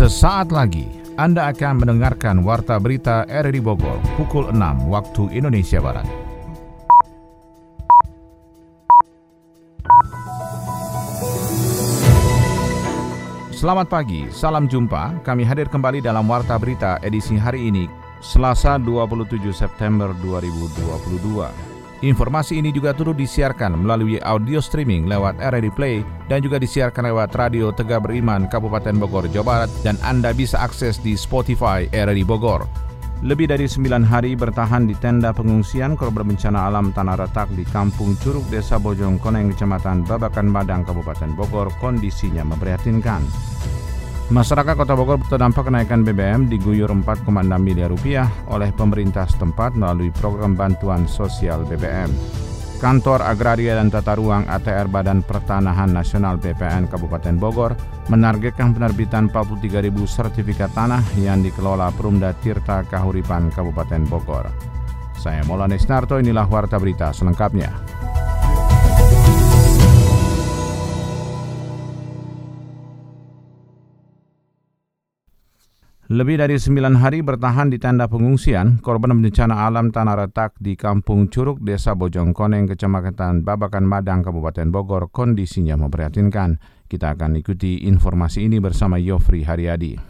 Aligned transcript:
Sesaat 0.00 0.48
lagi 0.48 0.88
Anda 1.20 1.52
akan 1.52 1.84
mendengarkan 1.84 2.40
Warta 2.40 2.80
Berita 2.80 3.28
RRI 3.28 3.60
Bogor 3.60 4.00
pukul 4.16 4.48
6 4.48 4.88
waktu 4.88 5.28
Indonesia 5.36 5.76
Barat. 5.76 6.08
Selamat 13.52 13.92
pagi, 13.92 14.24
salam 14.32 14.72
jumpa. 14.72 15.20
Kami 15.20 15.44
hadir 15.44 15.68
kembali 15.68 16.00
dalam 16.00 16.24
Warta 16.24 16.56
Berita 16.56 16.96
edisi 17.04 17.36
hari 17.36 17.68
ini, 17.68 17.84
Selasa 18.24 18.80
27 18.80 19.52
September 19.52 20.16
2022. 20.24 21.69
Informasi 22.00 22.56
ini 22.56 22.72
juga 22.72 22.96
turut 22.96 23.12
disiarkan 23.12 23.76
melalui 23.76 24.16
audio 24.24 24.56
streaming 24.56 25.04
lewat 25.04 25.36
RRI 25.36 25.68
Play 25.68 25.96
dan 26.32 26.40
juga 26.40 26.56
disiarkan 26.56 27.12
lewat 27.12 27.36
Radio 27.36 27.76
Tegak 27.76 28.08
Beriman 28.08 28.48
Kabupaten 28.48 28.96
Bogor, 28.96 29.28
Jawa 29.28 29.44
Barat 29.44 29.70
dan 29.84 30.00
Anda 30.00 30.32
bisa 30.32 30.56
akses 30.64 30.96
di 30.96 31.12
Spotify 31.12 31.84
RRI 31.92 32.24
Bogor. 32.24 32.64
Lebih 33.20 33.52
dari 33.52 33.68
9 33.68 34.00
hari 34.00 34.32
bertahan 34.32 34.88
di 34.88 34.96
tenda 34.96 35.28
pengungsian 35.36 35.92
korban 35.92 36.24
bencana 36.24 36.72
alam 36.72 36.88
tanah 36.88 37.20
retak 37.20 37.52
di 37.52 37.68
Kampung 37.68 38.16
Curug, 38.16 38.48
Desa 38.48 38.80
Bojong 38.80 39.20
Koneng, 39.20 39.52
Kecamatan 39.52 40.08
Babakan 40.08 40.48
Madang, 40.48 40.88
Kabupaten 40.88 41.36
Bogor, 41.36 41.68
kondisinya 41.84 42.48
memprihatinkan. 42.48 43.20
Masyarakat 44.30 44.78
Kota 44.78 44.94
Bogor 44.94 45.18
terdampak 45.26 45.66
kenaikan 45.66 46.06
BBM 46.06 46.46
diguyur 46.46 46.86
4,6 46.86 47.26
miliar 47.58 47.90
rupiah 47.90 48.30
oleh 48.46 48.70
pemerintah 48.70 49.26
setempat 49.26 49.74
melalui 49.74 50.14
program 50.14 50.54
bantuan 50.54 51.10
sosial 51.10 51.66
BBM. 51.66 52.06
Kantor 52.78 53.26
Agraria 53.26 53.74
dan 53.74 53.90
Tata 53.90 54.14
Ruang 54.14 54.46
ATR 54.46 54.86
Badan 54.86 55.26
Pertanahan 55.26 55.90
Nasional 55.90 56.38
BPN 56.38 56.86
Kabupaten 56.86 57.42
Bogor 57.42 57.74
menargetkan 58.06 58.70
penerbitan 58.70 59.26
43.000 59.34 59.98
sertifikat 60.06 60.70
tanah 60.78 61.02
yang 61.18 61.42
dikelola 61.42 61.90
Perumda 61.90 62.30
Tirta 62.38 62.86
Kahuripan 62.86 63.50
Kabupaten 63.50 64.06
Bogor. 64.06 64.46
Saya 65.18 65.42
Maulana 65.42 65.74
Isnarto, 65.74 66.22
inilah 66.22 66.46
Warta 66.46 66.78
Berita 66.78 67.10
selengkapnya. 67.10 67.99
Lebih 76.10 76.42
dari 76.42 76.58
sembilan 76.58 76.98
hari 76.98 77.22
bertahan 77.22 77.70
di 77.70 77.78
tenda 77.78 78.10
pengungsian, 78.10 78.82
korban 78.82 79.14
bencana 79.14 79.62
alam 79.62 79.94
tanah 79.94 80.26
retak 80.26 80.58
di 80.58 80.74
Kampung 80.74 81.30
Curug, 81.30 81.62
Desa 81.62 81.94
Bojongkoneng, 81.94 82.66
Kecamatan 82.66 83.46
Babakan 83.46 83.86
Madang, 83.86 84.26
Kabupaten 84.26 84.74
Bogor, 84.74 85.14
kondisinya 85.14 85.78
memprihatinkan. 85.78 86.58
Kita 86.90 87.14
akan 87.14 87.38
ikuti 87.38 87.86
informasi 87.86 88.42
ini 88.42 88.58
bersama 88.58 88.98
Yofri 88.98 89.46
Haryadi. 89.46 90.09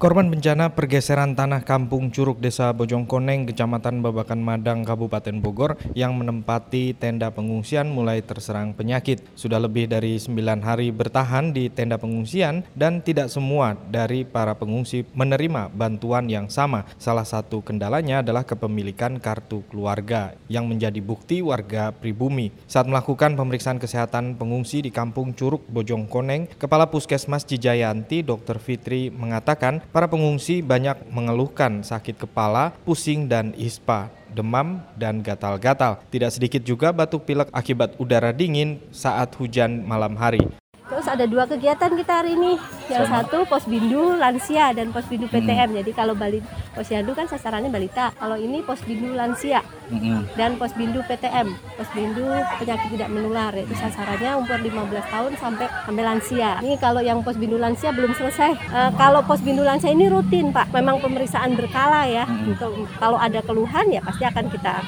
Korban 0.00 0.32
bencana 0.32 0.72
pergeseran 0.72 1.36
tanah 1.36 1.60
kampung 1.60 2.08
Curug 2.08 2.40
Desa 2.40 2.72
Bojongkoneng, 2.72 3.44
Kecamatan 3.52 4.00
Babakan 4.00 4.40
Madang, 4.40 4.80
Kabupaten 4.80 5.44
Bogor 5.44 5.76
yang 5.92 6.16
menempati 6.16 6.96
tenda 6.96 7.28
pengungsian 7.28 7.92
mulai 7.92 8.24
terserang 8.24 8.72
penyakit. 8.72 9.20
Sudah 9.36 9.60
lebih 9.60 9.92
dari 9.92 10.16
9 10.16 10.64
hari 10.64 10.88
bertahan 10.88 11.52
di 11.52 11.68
tenda 11.68 12.00
pengungsian 12.00 12.64
dan 12.72 13.04
tidak 13.04 13.28
semua 13.28 13.76
dari 13.92 14.24
para 14.24 14.56
pengungsi 14.56 15.04
menerima 15.12 15.68
bantuan 15.68 16.32
yang 16.32 16.48
sama. 16.48 16.88
Salah 16.96 17.28
satu 17.28 17.60
kendalanya 17.60 18.24
adalah 18.24 18.48
kepemilikan 18.48 19.20
kartu 19.20 19.68
keluarga 19.68 20.32
yang 20.48 20.64
menjadi 20.64 21.04
bukti 21.04 21.44
warga 21.44 21.92
pribumi. 21.92 22.48
Saat 22.64 22.88
melakukan 22.88 23.36
pemeriksaan 23.36 23.76
kesehatan 23.76 24.40
pengungsi 24.40 24.80
di 24.80 24.88
kampung 24.88 25.36
Curug 25.36 25.68
Bojongkoneng, 25.68 26.56
Kepala 26.56 26.88
Puskesmas 26.88 27.44
Cijayanti 27.44 28.24
Dr. 28.24 28.56
Fitri 28.56 29.12
mengatakan 29.12 29.89
Para 29.90 30.06
pengungsi 30.06 30.62
banyak 30.62 31.10
mengeluhkan 31.10 31.82
sakit 31.82 32.14
kepala, 32.22 32.70
pusing, 32.86 33.26
dan 33.26 33.50
ispa, 33.58 34.06
demam, 34.30 34.78
dan 34.94 35.18
gatal-gatal. 35.18 35.98
Tidak 36.14 36.30
sedikit 36.30 36.62
juga 36.62 36.94
batuk 36.94 37.26
pilek 37.26 37.50
akibat 37.50 37.98
udara 37.98 38.30
dingin 38.30 38.78
saat 38.94 39.34
hujan 39.34 39.82
malam 39.82 40.14
hari. 40.14 40.46
Terus 40.90 41.06
ada 41.06 41.24
dua 41.30 41.46
kegiatan 41.46 41.90
kita 41.94 42.12
hari 42.12 42.34
ini. 42.34 42.58
Yang 42.90 43.06
Sama. 43.06 43.22
satu 43.22 43.38
pos 43.46 43.62
bindu 43.70 44.18
lansia 44.18 44.74
dan 44.74 44.90
pos 44.90 45.06
bindu 45.06 45.30
PTM. 45.30 45.70
Hmm. 45.70 45.78
Jadi 45.78 45.90
kalau 45.94 46.18
balik 46.18 46.42
posyandu 46.74 47.14
kan 47.14 47.30
sasarannya 47.30 47.70
balita. 47.70 48.10
Kalau 48.18 48.34
ini 48.34 48.66
pos 48.66 48.82
bindu 48.82 49.14
lansia 49.14 49.62
hmm. 49.62 50.34
dan 50.34 50.58
pos 50.58 50.74
bindu 50.74 50.98
PTM. 51.06 51.54
Pos 51.78 51.86
bindu 51.94 52.26
penyakit 52.58 52.90
tidak 52.90 53.08
menular 53.14 53.54
itu 53.54 53.70
sasarannya 53.78 54.34
umur 54.42 54.58
15 54.58 55.14
tahun 55.14 55.32
sampai 55.38 55.66
sampai 55.86 56.02
lansia. 56.02 56.50
Ini 56.58 56.74
kalau 56.82 56.98
yang 56.98 57.22
pos 57.22 57.38
bindu 57.38 57.54
lansia 57.54 57.94
belum 57.94 58.10
selesai. 58.18 58.58
Uh, 58.74 58.90
kalau 58.98 59.22
pos 59.22 59.38
bindu 59.46 59.62
lansia 59.62 59.94
ini 59.94 60.10
rutin, 60.10 60.50
Pak. 60.50 60.74
Memang 60.74 60.98
pemeriksaan 60.98 61.54
berkala 61.54 62.10
ya. 62.10 62.26
Hmm. 62.26 62.50
Untuk 62.50 62.90
kalau 62.98 63.16
ada 63.22 63.38
keluhan 63.46 63.86
ya 63.94 64.02
pasti 64.02 64.26
akan 64.26 64.50
kita 64.50 64.82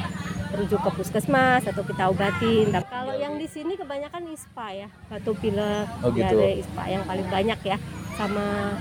rujuk 0.52 0.80
ke 0.80 0.90
puskesmas 1.00 1.64
atau 1.64 1.82
kita 1.82 2.12
obatin. 2.12 2.68
Tapi 2.70 2.88
kalau 2.88 3.14
yang 3.16 3.34
di 3.40 3.48
sini 3.48 3.74
kebanyakan 3.74 4.28
ISPA 4.32 4.86
ya, 4.86 4.88
batu 5.08 5.32
pilek 5.36 5.86
oh, 6.04 6.12
gitu. 6.12 6.36
dari 6.36 6.60
ISPA 6.60 6.84
yang 6.88 7.02
paling 7.08 7.26
banyak 7.28 7.60
ya, 7.64 7.76
sama 8.14 8.76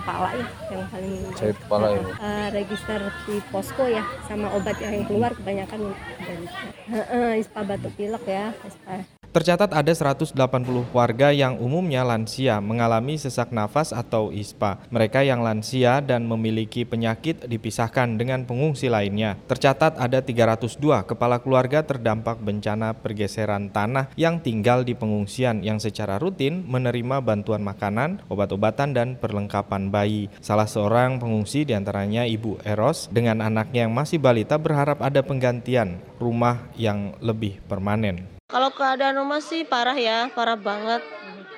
kepala 0.00 0.28
ya 0.32 0.46
yang 0.72 0.84
paling 0.88 1.14
sakit 1.36 1.58
kepala 1.66 1.86
ya 1.92 2.02
uh, 2.16 2.48
register 2.54 3.00
di 3.28 3.36
posko 3.52 3.84
ya 3.84 4.04
sama 4.24 4.48
obat 4.56 4.78
yang 4.80 5.04
keluar 5.04 5.34
kebanyakan 5.34 5.92
dari 6.24 6.46
uh, 6.94 7.34
ISPA 7.36 7.60
batu 7.66 7.90
pilek 7.98 8.24
ya 8.24 8.54
ISPA 8.64 9.19
Tercatat 9.30 9.70
ada 9.70 9.94
180 9.94 10.34
warga 10.90 11.30
yang 11.30 11.54
umumnya 11.62 12.02
lansia 12.02 12.58
mengalami 12.58 13.14
sesak 13.14 13.54
nafas 13.54 13.94
atau 13.94 14.34
ISPA. 14.34 14.82
Mereka 14.90 15.22
yang 15.22 15.46
lansia 15.46 16.02
dan 16.02 16.26
memiliki 16.26 16.82
penyakit 16.82 17.46
dipisahkan 17.46 18.18
dengan 18.18 18.42
pengungsi 18.42 18.90
lainnya. 18.90 19.38
Tercatat 19.46 20.02
ada 20.02 20.18
302 20.18 21.06
kepala 21.06 21.38
keluarga 21.38 21.86
terdampak 21.86 22.42
bencana 22.42 22.90
pergeseran 22.90 23.70
tanah 23.70 24.10
yang 24.18 24.42
tinggal 24.42 24.82
di 24.82 24.98
pengungsian 24.98 25.62
yang 25.62 25.78
secara 25.78 26.18
rutin 26.18 26.66
menerima 26.66 27.22
bantuan 27.22 27.62
makanan, 27.62 28.26
obat-obatan, 28.26 28.98
dan 28.98 29.14
perlengkapan 29.14 29.94
bayi. 29.94 30.26
Salah 30.42 30.66
seorang 30.66 31.22
pengungsi 31.22 31.62
di 31.62 31.78
antaranya 31.78 32.26
Ibu 32.26 32.66
Eros 32.66 33.06
dengan 33.14 33.46
anaknya 33.46 33.86
yang 33.86 33.94
masih 33.94 34.18
balita 34.18 34.58
berharap 34.58 34.98
ada 34.98 35.22
penggantian 35.22 36.02
rumah 36.18 36.66
yang 36.74 37.14
lebih 37.22 37.62
permanen. 37.70 38.39
Kalau 38.50 38.70
keadaan 38.74 39.14
rumah 39.14 39.38
sih 39.38 39.62
parah 39.62 39.94
ya, 39.94 40.26
parah 40.34 40.58
banget. 40.58 41.02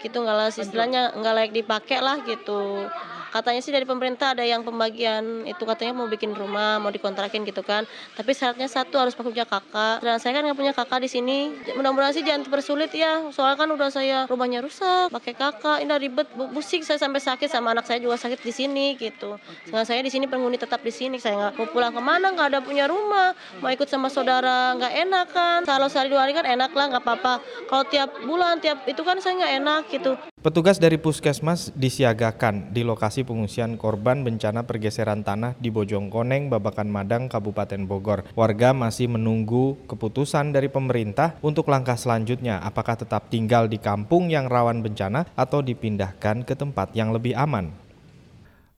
Gitu 0.04 0.16
nggak 0.18 0.36
lah 0.36 0.48
istilahnya 0.52 1.16
nggak 1.16 1.34
layak 1.34 1.52
dipakai 1.56 1.98
lah 2.04 2.20
gitu 2.26 2.84
katanya 3.32 3.64
sih 3.64 3.72
dari 3.72 3.88
pemerintah 3.88 4.36
ada 4.36 4.44
yang 4.44 4.60
pembagian 4.60 5.48
itu 5.48 5.64
katanya 5.64 5.96
mau 5.96 6.04
bikin 6.04 6.36
rumah 6.36 6.76
mau 6.76 6.92
dikontrakin 6.92 7.48
gitu 7.48 7.64
kan. 7.64 7.88
Tapi 8.12 8.36
syaratnya 8.36 8.68
satu 8.68 9.00
harus 9.00 9.16
punya 9.16 9.48
kakak. 9.48 10.04
Dan 10.04 10.20
saya 10.20 10.36
kan 10.36 10.44
nggak 10.44 10.58
punya 10.60 10.72
kakak 10.76 11.00
di 11.00 11.08
sini. 11.08 11.48
Mudah-mudahan 11.72 12.12
sih 12.12 12.20
jangan 12.20 12.44
dipersulit 12.44 12.92
ya. 12.92 13.32
Soalnya 13.32 13.56
kan 13.56 13.68
udah 13.72 13.88
saya 13.88 14.28
rumahnya 14.28 14.60
rusak 14.60 15.08
pakai 15.08 15.32
kakak. 15.32 15.80
Ini 15.80 15.96
ribet 15.96 16.28
busik 16.52 16.84
saya 16.84 17.00
sampai 17.00 17.24
sakit 17.24 17.48
sama 17.48 17.72
anak 17.72 17.88
saya 17.88 17.98
juga 18.04 18.20
sakit 18.20 18.44
di 18.44 18.52
sini 18.52 18.86
gitu. 19.00 19.40
Dengan 19.64 19.88
saya 19.88 20.04
di 20.04 20.12
sini 20.12 20.28
penghuni 20.28 20.60
tetap 20.60 20.84
di 20.84 20.92
sini. 20.92 21.16
Saya 21.16 21.48
nggak 21.48 21.52
mau 21.56 21.66
pulang 21.72 21.96
ke 21.96 22.02
mana 22.04 22.28
nggak 22.36 22.48
ada 22.52 22.60
punya 22.60 22.84
rumah. 22.84 23.32
Mau 23.64 23.72
ikut 23.72 23.88
sama 23.88 24.12
saudara 24.12 24.76
nggak 24.76 24.92
enak 25.08 25.26
kan 25.32 25.60
kalau 25.64 25.88
sehari 25.88 26.12
dua 26.12 26.28
hari 26.28 26.36
kan 26.36 26.44
enak 26.44 26.76
lah 26.76 26.92
nggak 26.92 27.02
apa-apa. 27.02 27.34
Kalau 27.70 27.84
tiap 27.88 28.10
bulan 28.28 28.60
tiap 28.60 28.84
itu 28.84 29.00
kan 29.00 29.16
saya 29.22 29.40
nggak 29.40 29.54
enak 29.62 29.82
gitu 29.88 30.31
Petugas 30.42 30.82
dari 30.82 30.98
puskesmas 30.98 31.70
disiagakan 31.78 32.74
di 32.74 32.82
lokasi 32.82 33.22
pengungsian 33.22 33.78
korban 33.78 34.26
bencana 34.26 34.66
pergeseran 34.66 35.22
tanah 35.22 35.54
di 35.62 35.70
Bojongkoneng, 35.70 36.50
Babakan 36.50 36.90
Madang, 36.90 37.30
Kabupaten 37.30 37.86
Bogor. 37.86 38.26
Warga 38.34 38.74
masih 38.74 39.06
menunggu 39.06 39.78
keputusan 39.86 40.50
dari 40.50 40.66
pemerintah 40.66 41.38
untuk 41.46 41.70
langkah 41.70 41.94
selanjutnya 41.94 42.58
apakah 42.58 42.98
tetap 42.98 43.30
tinggal 43.30 43.70
di 43.70 43.78
kampung 43.78 44.34
yang 44.34 44.50
rawan 44.50 44.82
bencana 44.82 45.30
atau 45.38 45.62
dipindahkan 45.62 46.42
ke 46.42 46.58
tempat 46.58 46.90
yang 46.98 47.14
lebih 47.14 47.38
aman. 47.38 47.70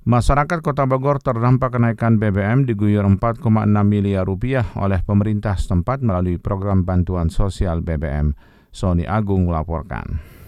Masyarakat 0.05 0.61
Kota 0.61 0.85
Bogor 0.85 1.17
terdampak 1.17 1.81
kenaikan 1.81 2.21
BBM 2.21 2.69
diguyur 2.69 3.09
4,6 3.09 3.41
miliar 3.89 4.29
rupiah 4.29 4.69
oleh 4.77 5.01
pemerintah 5.01 5.57
setempat 5.57 6.05
melalui 6.05 6.37
program 6.37 6.85
bantuan 6.85 7.33
sosial 7.33 7.81
BBM. 7.81 8.37
Sony 8.69 9.09
Agung 9.09 9.49
melaporkan. 9.49 10.44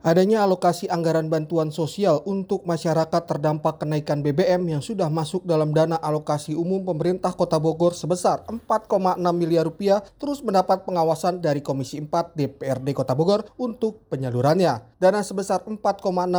Adanya 0.00 0.48
alokasi 0.48 0.88
anggaran 0.88 1.28
bantuan 1.28 1.68
sosial 1.68 2.24
untuk 2.24 2.64
masyarakat 2.64 3.20
terdampak 3.20 3.84
kenaikan 3.84 4.24
BBM 4.24 4.64
yang 4.64 4.80
sudah 4.80 5.12
masuk 5.12 5.44
dalam 5.44 5.76
dana 5.76 6.00
alokasi 6.00 6.56
umum 6.56 6.80
pemerintah 6.88 7.36
Kota 7.36 7.60
Bogor 7.60 7.92
sebesar 7.92 8.40
4,6 8.48 9.20
miliar 9.36 9.68
rupiah 9.68 10.00
terus 10.16 10.40
mendapat 10.40 10.88
pengawasan 10.88 11.44
dari 11.44 11.60
Komisi 11.60 12.00
4 12.00 12.32
DPRD 12.32 12.96
Kota 12.96 13.12
Bogor 13.12 13.52
untuk 13.60 14.08
penyalurannya. 14.08 14.88
Dana 14.96 15.20
sebesar 15.20 15.68
4,6 15.68 15.76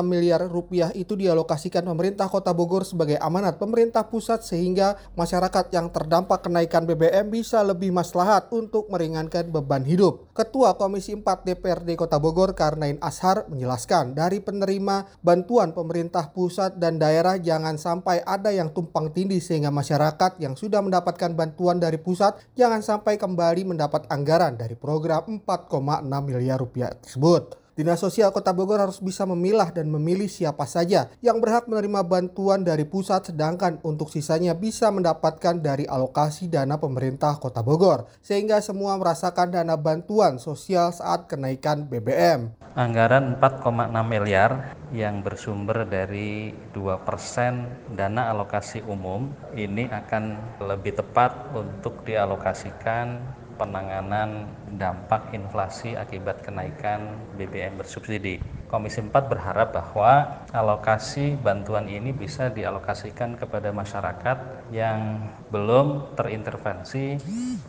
miliar 0.01 0.41
rupiah 0.49 0.89
itu 0.97 1.13
dialokasikan 1.13 1.85
pemerintah 1.85 2.33
Kota 2.33 2.57
Bogor 2.57 2.81
sebagai 2.81 3.21
amanat 3.21 3.61
pemerintah 3.61 4.09
pusat 4.09 4.41
sehingga 4.41 4.97
masyarakat 5.13 5.69
yang 5.69 5.93
terdampak 5.93 6.49
kenaikan 6.49 6.89
BBM 6.89 7.29
bisa 7.29 7.61
lebih 7.61 7.93
maslahat 7.93 8.49
untuk 8.49 8.89
meringankan 8.89 9.53
beban 9.53 9.85
hidup. 9.85 10.33
Ketua 10.33 10.73
Komisi 10.81 11.13
4 11.13 11.45
DPRD 11.45 11.93
Kota 11.93 12.17
Bogor 12.17 12.57
Karnain 12.57 12.97
Ashar 13.05 13.50
menjelaskan 13.51 14.17
dari 14.17 14.41
penerima 14.41 15.21
bantuan 15.21 15.75
pemerintah 15.75 16.33
pusat 16.33 16.79
dan 16.81 16.97
daerah 16.97 17.37
jangan 17.37 17.77
sampai 17.77 18.25
ada 18.25 18.49
yang 18.49 18.73
tumpang 18.73 19.13
tindih 19.13 19.43
sehingga 19.43 19.69
masyarakat 19.69 20.41
yang 20.41 20.57
sudah 20.57 20.81
mendapatkan 20.81 21.37
bantuan 21.37 21.77
dari 21.77 22.01
pusat 22.01 22.39
jangan 22.57 22.81
sampai 22.81 23.21
kembali 23.21 23.75
mendapat 23.75 24.09
anggaran 24.09 24.57
dari 24.57 24.73
program 24.73 25.43
4,6 25.45 26.01
miliar 26.25 26.57
rupiah 26.57 26.89
tersebut. 26.97 27.60
Dinas 27.71 28.03
Sosial 28.03 28.35
Kota 28.35 28.51
Bogor 28.51 28.83
harus 28.83 28.99
bisa 28.99 29.23
memilah 29.23 29.71
dan 29.71 29.87
memilih 29.87 30.27
siapa 30.27 30.67
saja 30.67 31.07
yang 31.23 31.39
berhak 31.39 31.71
menerima 31.71 32.03
bantuan 32.03 32.67
dari 32.67 32.83
pusat 32.83 33.31
sedangkan 33.31 33.79
untuk 33.87 34.11
sisanya 34.11 34.51
bisa 34.51 34.91
mendapatkan 34.91 35.55
dari 35.55 35.87
alokasi 35.87 36.51
dana 36.51 36.75
pemerintah 36.75 37.39
Kota 37.39 37.63
Bogor 37.63 38.11
sehingga 38.19 38.59
semua 38.59 38.99
merasakan 38.99 39.55
dana 39.55 39.79
bantuan 39.79 40.35
sosial 40.35 40.91
saat 40.91 41.31
kenaikan 41.31 41.87
BBM. 41.87 42.51
Anggaran 42.75 43.39
4,6 43.39 43.63
miliar 44.03 44.75
yang 44.91 45.23
bersumber 45.23 45.87
dari 45.87 46.51
2% 46.75 47.95
dana 47.95 48.35
alokasi 48.35 48.83
umum 48.83 49.31
ini 49.55 49.87
akan 49.87 50.35
lebih 50.59 50.99
tepat 50.99 51.55
untuk 51.55 52.03
dialokasikan 52.03 53.39
penanganan 53.61 54.49
dampak 54.73 55.29
inflasi 55.37 55.93
akibat 55.93 56.41
kenaikan 56.41 57.13
BBM 57.37 57.77
bersubsidi. 57.77 58.41
Komisi 58.65 59.05
4 59.05 59.13
berharap 59.29 59.69
bahwa 59.77 60.41
alokasi 60.49 61.37
bantuan 61.37 61.85
ini 61.85 62.09
bisa 62.09 62.49
dialokasikan 62.49 63.37
kepada 63.37 63.69
masyarakat 63.69 64.37
yang 64.73 65.29
belum 65.51 66.15
terintervensi 66.15 67.19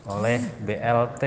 oleh 0.07 0.39
BLT 0.63 1.23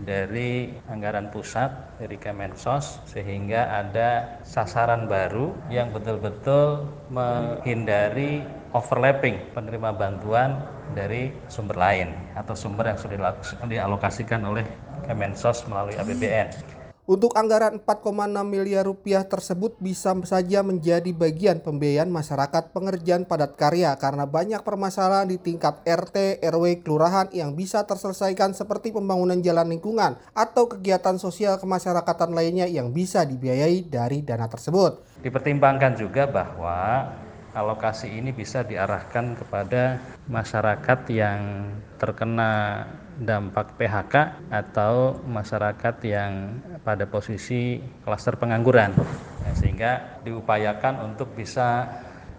dari 0.00 0.72
anggaran 0.88 1.28
pusat 1.28 2.00
dari 2.00 2.16
Kemensos 2.16 3.04
sehingga 3.04 3.68
ada 3.84 4.40
sasaran 4.42 5.04
baru 5.04 5.52
yang 5.68 5.92
betul-betul 5.92 6.88
menghindari 7.12 8.40
overlapping 8.72 9.52
penerima 9.52 9.92
bantuan 9.92 10.56
dari 10.96 11.30
sumber 11.52 11.76
lain 11.76 12.16
atau 12.32 12.56
sumber 12.56 12.90
yang 12.90 12.98
sudah 12.98 13.36
dialokasikan 13.68 14.40
oleh 14.42 14.64
Kemensos 15.04 15.68
melalui 15.68 16.00
APBN. 16.00 16.79
Untuk 17.08 17.32
anggaran 17.32 17.80
4,6 17.80 18.12
miliar 18.44 18.84
rupiah 18.84 19.24
tersebut 19.24 19.74
bisa 19.80 20.12
saja 20.28 20.60
menjadi 20.60 21.08
bagian 21.16 21.64
pembiayaan 21.64 22.12
masyarakat 22.12 22.76
pengerjaan 22.76 23.24
padat 23.24 23.56
karya 23.56 23.96
karena 23.96 24.28
banyak 24.28 24.60
permasalahan 24.60 25.32
di 25.32 25.40
tingkat 25.40 25.80
RT, 25.88 26.44
RW, 26.44 26.84
kelurahan 26.84 27.32
yang 27.32 27.56
bisa 27.56 27.88
terselesaikan 27.88 28.52
seperti 28.52 28.92
pembangunan 28.92 29.40
jalan 29.40 29.72
lingkungan 29.72 30.20
atau 30.36 30.68
kegiatan 30.68 31.16
sosial 31.16 31.56
kemasyarakatan 31.56 32.36
lainnya 32.36 32.68
yang 32.68 32.92
bisa 32.92 33.24
dibiayai 33.24 33.88
dari 33.88 34.20
dana 34.20 34.44
tersebut. 34.44 35.24
Dipertimbangkan 35.24 35.96
juga 35.96 36.28
bahwa 36.28 37.08
alokasi 37.54 38.10
ini 38.10 38.30
bisa 38.30 38.62
diarahkan 38.62 39.34
kepada 39.34 39.98
masyarakat 40.30 41.00
yang 41.10 41.66
terkena 41.98 42.84
dampak 43.20 43.76
PHK 43.76 44.48
atau 44.48 45.20
masyarakat 45.28 45.96
yang 46.08 46.62
pada 46.80 47.04
posisi 47.04 47.82
klaster 48.06 48.40
pengangguran. 48.40 48.96
Ya, 49.44 49.52
sehingga 49.58 49.92
diupayakan 50.24 51.12
untuk 51.12 51.36
bisa 51.36 51.84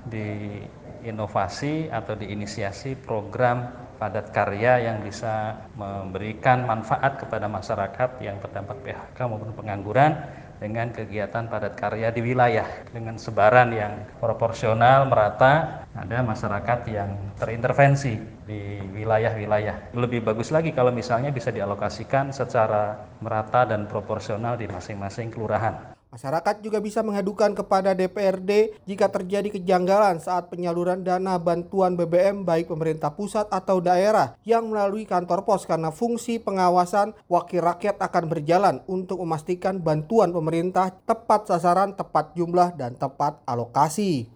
diinovasi 0.10 1.94
atau 1.94 2.18
diinisiasi 2.18 2.98
program 2.98 3.70
padat 4.02 4.34
karya 4.34 4.90
yang 4.90 5.06
bisa 5.06 5.62
memberikan 5.78 6.66
manfaat 6.66 7.22
kepada 7.22 7.46
masyarakat 7.46 8.18
yang 8.26 8.42
terdampak 8.42 8.82
PHK 8.82 9.18
maupun 9.30 9.54
pengangguran 9.54 10.18
dengan 10.62 10.94
kegiatan 10.94 11.50
padat 11.50 11.74
karya 11.74 12.14
di 12.14 12.22
wilayah 12.22 12.70
dengan 12.94 13.18
sebaran 13.18 13.74
yang 13.74 14.06
proporsional 14.22 15.10
merata 15.10 15.82
ada 15.98 16.22
masyarakat 16.22 16.80
yang 16.94 17.18
terintervensi 17.42 18.14
di 18.46 18.78
wilayah-wilayah. 18.94 19.98
Lebih 19.98 20.22
bagus 20.22 20.54
lagi 20.54 20.70
kalau 20.70 20.94
misalnya 20.94 21.34
bisa 21.34 21.50
dialokasikan 21.50 22.30
secara 22.30 23.10
merata 23.26 23.66
dan 23.66 23.90
proporsional 23.90 24.54
di 24.54 24.70
masing-masing 24.70 25.34
kelurahan 25.34 25.91
Masyarakat 26.12 26.60
juga 26.60 26.84
bisa 26.84 27.00
mengadukan 27.08 27.56
kepada 27.56 27.96
DPRD 27.96 28.76
jika 28.84 29.08
terjadi 29.08 29.48
kejanggalan 29.48 30.20
saat 30.20 30.52
penyaluran 30.52 31.08
dana 31.08 31.40
bantuan 31.40 31.96
BBM 31.96 32.44
baik 32.44 32.68
pemerintah 32.68 33.16
pusat 33.16 33.48
atau 33.48 33.80
daerah 33.80 34.36
yang 34.44 34.68
melalui 34.68 35.08
kantor 35.08 35.48
pos 35.48 35.64
karena 35.64 35.88
fungsi 35.88 36.36
pengawasan 36.36 37.16
wakil 37.32 37.64
rakyat 37.64 37.96
akan 38.04 38.28
berjalan 38.28 38.76
untuk 38.92 39.24
memastikan 39.24 39.80
bantuan 39.80 40.36
pemerintah 40.36 40.92
tepat 41.08 41.48
sasaran, 41.48 41.96
tepat 41.96 42.36
jumlah, 42.36 42.76
dan 42.76 42.92
tepat 43.00 43.40
alokasi. 43.48 44.28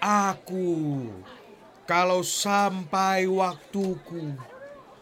Aku, 0.00 1.12
kalau 1.84 2.24
sampai 2.24 3.28
waktuku 3.28 4.32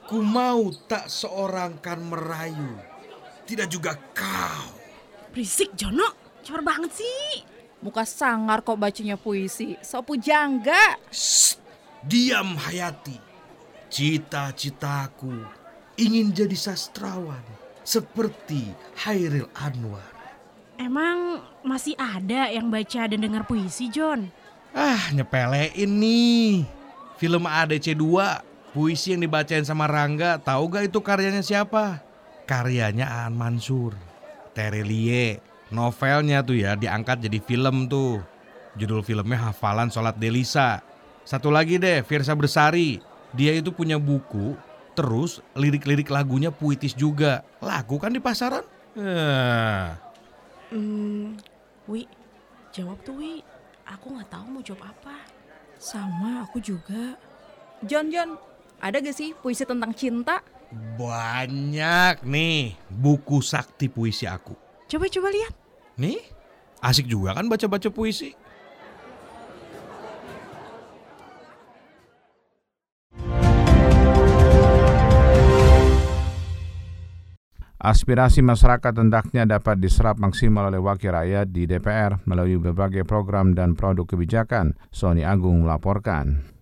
Ku 0.09 0.25
mau 0.25 0.73
tak 0.89 1.13
seorang 1.13 1.77
kan 1.85 2.01
merayu, 2.01 2.81
tidak 3.45 3.69
juga 3.69 3.93
kau. 4.17 4.73
Berisik 5.37 5.77
Jono, 5.77 6.17
ceper 6.41 6.65
banget 6.65 6.97
sih. 6.97 7.45
Muka 7.85 8.09
sangar 8.09 8.65
kok 8.65 8.81
bacanya 8.81 9.21
puisi, 9.21 9.77
so 9.85 10.01
pujangga. 10.01 10.97
Shh, 11.13 11.61
diam 12.09 12.57
Hayati. 12.57 13.21
Cita-citaku 13.93 15.45
ingin 16.01 16.33
jadi 16.33 16.57
sastrawan 16.57 17.45
seperti 17.85 18.65
Hairil 19.05 19.53
Anwar. 19.61 20.09
Emang 20.81 21.45
masih 21.61 21.93
ada 22.01 22.49
yang 22.49 22.73
baca 22.73 23.05
dan 23.13 23.21
dengar 23.21 23.45
puisi, 23.45 23.93
John? 23.93 24.33
Ah, 24.73 25.13
nyepelein 25.13 26.01
nih. 26.01 26.65
Film 27.21 27.45
ADC 27.45 27.93
2 27.93 28.48
Puisi 28.77 29.17
yang 29.17 29.25
dibacain 29.25 29.65
sama 29.65 29.89
Rangga, 29.89 30.37
tahu 30.39 30.69
gak 30.69 30.93
itu 30.93 31.01
karyanya 31.01 31.41
siapa? 31.41 32.05
Karyanya 32.45 33.09
Aan 33.09 33.35
Mansur. 33.37 33.97
Terelie. 34.53 35.41
Novelnya 35.69 36.41
tuh 36.41 36.57
ya 36.57 36.77
diangkat 36.77 37.25
jadi 37.25 37.39
film 37.45 37.89
tuh. 37.89 38.21
Judul 38.77 39.05
filmnya 39.05 39.51
Hafalan 39.51 39.93
Sholat 39.93 40.17
Delisa. 40.17 40.81
Satu 41.25 41.53
lagi 41.53 41.77
deh, 41.77 42.01
Firsa 42.05 42.33
Bersari. 42.33 43.01
Dia 43.37 43.53
itu 43.53 43.69
punya 43.69 44.01
buku, 44.01 44.57
terus 44.97 45.45
lirik-lirik 45.53 46.09
lagunya 46.09 46.49
puitis 46.49 46.97
juga. 46.97 47.45
Lagu 47.61 48.01
kan 48.01 48.17
di 48.17 48.21
pasaran? 48.21 48.65
Eh. 48.97 49.87
Hmm, 50.73 51.37
Wi, 51.85 52.09
jawab 52.73 52.97
tuh 53.05 53.21
Wi. 53.21 53.45
Aku 53.85 54.17
nggak 54.17 54.29
tahu 54.33 54.45
mau 54.49 54.63
jawab 54.65 54.89
apa. 54.89 55.17
Sama, 55.77 56.49
aku 56.49 56.61
juga. 56.61 57.17
John, 57.85 58.09
John, 58.09 58.41
ada 58.79 59.03
gak 59.03 59.15
sih 59.15 59.35
puisi 59.35 59.67
tentang 59.67 59.91
cinta? 59.91 60.39
Banyak 60.95 62.23
nih 62.23 62.79
buku 62.87 63.43
sakti 63.43 63.91
puisi 63.91 64.25
aku. 64.31 64.55
Coba-coba 64.87 65.29
lihat. 65.35 65.55
Nih, 65.99 66.23
asik 66.79 67.11
juga 67.11 67.35
kan 67.35 67.51
baca-baca 67.51 67.91
puisi. 67.91 68.39
Aspirasi 77.79 78.43
masyarakat 78.43 78.91
hendaknya 78.91 79.47
dapat 79.47 79.79
diserap 79.79 80.19
maksimal 80.19 80.67
oleh 80.67 80.83
wakil 80.83 81.15
rakyat 81.15 81.47
di 81.55 81.63
DPR 81.63 82.19
melalui 82.27 82.59
berbagai 82.59 83.07
program 83.07 83.55
dan 83.55 83.79
produk 83.79 84.03
kebijakan, 84.03 84.75
Sony 84.91 85.23
Agung 85.23 85.63
melaporkan. 85.63 86.58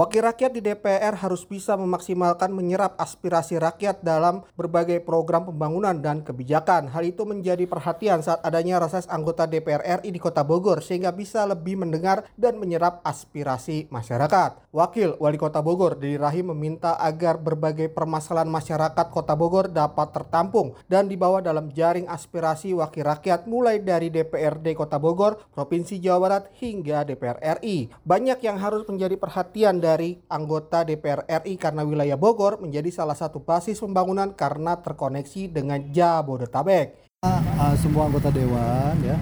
Wakil 0.00 0.24
rakyat 0.24 0.56
di 0.56 0.64
DPR 0.64 1.12
harus 1.12 1.44
bisa 1.44 1.76
memaksimalkan 1.76 2.48
menyerap 2.56 2.96
aspirasi 2.96 3.60
rakyat 3.60 4.00
dalam 4.00 4.40
berbagai 4.56 5.04
program 5.04 5.44
pembangunan 5.44 5.92
dan 5.92 6.24
kebijakan. 6.24 6.88
Hal 6.88 7.04
itu 7.04 7.28
menjadi 7.28 7.68
perhatian 7.68 8.24
saat 8.24 8.40
adanya 8.40 8.80
reses 8.80 9.04
anggota 9.12 9.44
DPR 9.44 10.00
RI 10.00 10.08
di 10.08 10.16
Kota 10.16 10.40
Bogor 10.40 10.80
sehingga 10.80 11.12
bisa 11.12 11.44
lebih 11.44 11.76
mendengar 11.76 12.24
dan 12.32 12.56
menyerap 12.56 13.04
aspirasi 13.04 13.92
masyarakat. 13.92 14.72
Wakil 14.72 15.20
Wali 15.20 15.36
Kota 15.36 15.60
Bogor 15.60 16.00
Dedi 16.00 16.16
Rahim 16.16 16.56
meminta 16.56 16.96
agar 16.96 17.36
berbagai 17.36 17.92
permasalahan 17.92 18.48
masyarakat 18.48 19.04
Kota 19.12 19.36
Bogor 19.36 19.68
dapat 19.68 20.16
tertampung 20.16 20.80
dan 20.88 21.12
dibawa 21.12 21.44
dalam 21.44 21.68
jaring 21.76 22.08
aspirasi 22.08 22.72
wakil 22.72 23.04
rakyat 23.04 23.44
mulai 23.44 23.76
dari 23.84 24.08
DPRD 24.08 24.72
Kota 24.72 24.96
Bogor, 24.96 25.44
Provinsi 25.52 26.00
Jawa 26.00 26.18
Barat 26.24 26.48
hingga 26.56 27.04
DPR 27.04 27.60
RI. 27.60 27.92
Banyak 28.00 28.40
yang 28.40 28.56
harus 28.56 28.88
menjadi 28.88 29.20
perhatian 29.20 29.76
dari 29.76 29.89
anggota 30.30 30.86
DPR 30.86 31.26
RI 31.26 31.56
karena 31.56 31.82
wilayah 31.82 32.18
Bogor 32.18 32.60
menjadi 32.60 32.90
salah 32.92 33.16
satu 33.16 33.42
basis 33.42 33.80
pembangunan 33.80 34.30
karena 34.36 34.78
terkoneksi 34.78 35.50
dengan 35.50 35.90
Jabodetabek. 35.90 37.16
Uh, 37.24 37.74
semua 37.76 38.08
anggota 38.08 38.32
dewan 38.32 38.96
ya, 39.04 39.16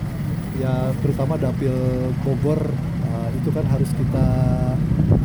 ya 0.62 0.94
terutama 1.02 1.34
dapil 1.34 1.74
Bogor 2.22 2.62
uh, 3.08 3.28
itu 3.34 3.50
kan 3.50 3.66
harus 3.66 3.90
kita 3.94 4.26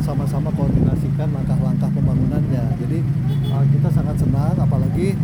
sama-sama 0.02 0.50
koordinasikan 0.54 1.30
langkah-langkah 1.30 1.90
pembangunannya. 1.94 2.64
Jadi 2.82 2.98
uh, 3.54 3.64
kita 3.70 3.88
sangat 3.94 4.16
senang 4.18 4.58
apalagi 4.58 5.14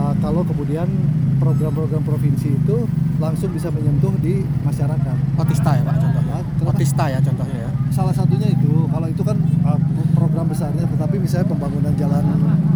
kalau 0.00 0.40
kemudian 0.48 0.88
program-program 1.36 2.00
provinsi 2.04 2.56
itu 2.56 2.88
langsung 3.20 3.52
bisa 3.52 3.68
menyentuh 3.68 4.12
di 4.20 4.40
masyarakat. 4.64 5.16
Otista 5.36 5.76
ya 5.76 5.82
Pak 5.84 5.96
contohnya. 6.00 6.36
Otista 6.64 7.04
ya 7.08 7.18
contohnya 7.20 7.58
ya. 7.68 7.70
Salah 7.92 8.14
satunya 8.16 8.48
itu, 8.48 8.79
itu 9.10 9.22
kan 9.26 9.36
uh, 9.66 9.78
program 10.14 10.46
besarnya, 10.46 10.86
tetapi 10.86 11.18
misalnya 11.18 11.50
pembangunan 11.50 11.92
jalan 11.98 12.24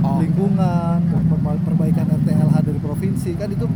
oh. 0.02 0.18
lingkungan, 0.18 0.98
perbaikan 1.62 2.06
RTLH 2.10 2.54
dari 2.66 2.80
provinsi, 2.82 3.30
kan 3.38 3.48
itu 3.48 3.66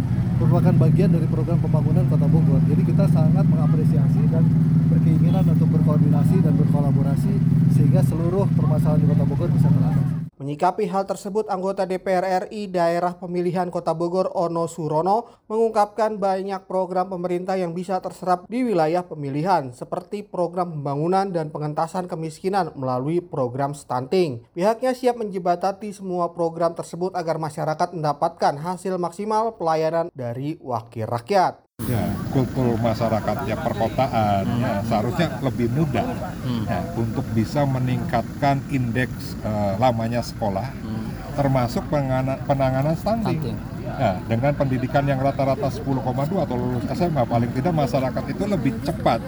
merupakan 0.42 0.74
bagian 0.74 1.10
dari 1.14 1.26
program 1.30 1.58
pembangunan 1.62 2.04
Kota 2.10 2.26
Bogor. 2.26 2.60
Jadi 2.66 2.82
kita 2.82 3.04
sangat 3.10 3.46
mengapresiasi 3.46 4.22
dan 4.28 4.44
berkeinginan 4.90 5.44
untuk 5.46 5.68
berkoordinasi 5.78 6.42
dan 6.42 6.54
berkolaborasi 6.58 7.32
sehingga 7.72 8.02
seluruh 8.04 8.44
permasalahan 8.58 9.00
di 9.02 9.06
Kota 9.06 9.24
Bogor 9.24 9.48
bisa 9.54 9.70
teratasi. 9.70 10.27
Menyikapi 10.38 10.86
hal 10.86 11.02
tersebut, 11.02 11.50
anggota 11.50 11.82
DPR 11.82 12.46
RI 12.46 12.70
daerah 12.70 13.18
pemilihan 13.18 13.74
Kota 13.74 13.90
Bogor 13.90 14.30
Ono 14.38 14.70
Surono 14.70 15.42
mengungkapkan 15.50 16.14
banyak 16.14 16.62
program 16.70 17.10
pemerintah 17.10 17.58
yang 17.58 17.74
bisa 17.74 17.98
terserap 17.98 18.46
di 18.46 18.62
wilayah 18.62 19.02
pemilihan, 19.02 19.74
seperti 19.74 20.22
program 20.22 20.78
pembangunan 20.78 21.34
dan 21.34 21.50
pengentasan 21.50 22.06
kemiskinan 22.06 22.70
melalui 22.78 23.18
program 23.18 23.74
stunting. 23.74 24.46
Pihaknya 24.54 24.94
siap 24.94 25.18
menjebatati 25.18 25.90
semua 25.90 26.30
program 26.30 26.70
tersebut 26.78 27.18
agar 27.18 27.42
masyarakat 27.42 27.98
mendapatkan 27.98 28.54
hasil 28.62 28.94
maksimal 28.94 29.58
pelayanan 29.58 30.06
dari 30.14 30.54
wakil 30.62 31.10
rakyat 31.10 31.67
ya 31.88 32.04
kultur 32.34 32.76
masyarakat 32.76 33.36
ya 33.48 33.56
perkotaan 33.56 34.44
hmm. 34.44 34.60
ya 34.60 34.72
seharusnya 34.84 35.28
lebih 35.40 35.72
mudah 35.72 36.04
hmm. 36.44 36.64
ya, 36.68 36.80
untuk 37.00 37.24
bisa 37.32 37.64
meningkatkan 37.64 38.60
indeks 38.68 39.38
uh, 39.40 39.80
lamanya 39.80 40.20
sekolah 40.20 40.68
hmm. 40.68 41.32
termasuk 41.38 41.86
penanganan, 41.88 42.36
penanganan 42.44 42.94
stunting. 42.98 43.56
Ya, 43.88 44.20
dengan 44.28 44.52
pendidikan 44.52 45.00
yang 45.08 45.16
rata-rata 45.16 45.72
10,2 45.72 46.04
atau 46.44 46.56
lulus 46.60 46.84
SMA 46.92 47.24
paling 47.24 47.48
tidak 47.56 47.72
masyarakat 47.72 48.24
itu 48.36 48.44
lebih 48.44 48.76
cepat 48.84 49.24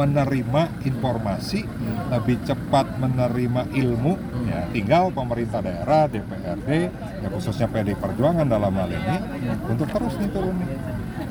menerima 0.00 0.80
informasi, 0.88 1.60
lebih 2.08 2.40
cepat 2.48 2.96
menerima 2.96 3.68
ilmu. 3.68 4.16
Ya, 4.48 4.64
tinggal 4.72 5.12
pemerintah 5.12 5.60
daerah, 5.60 6.08
DPRD, 6.08 6.68
ya 7.20 7.28
khususnya 7.28 7.68
PD 7.68 7.92
Perjuangan 8.00 8.48
dalam 8.48 8.72
hal 8.72 8.88
ini 8.88 9.16
untuk 9.68 9.92
terus 9.92 10.16
nih 10.16 10.30
turun 10.32 10.56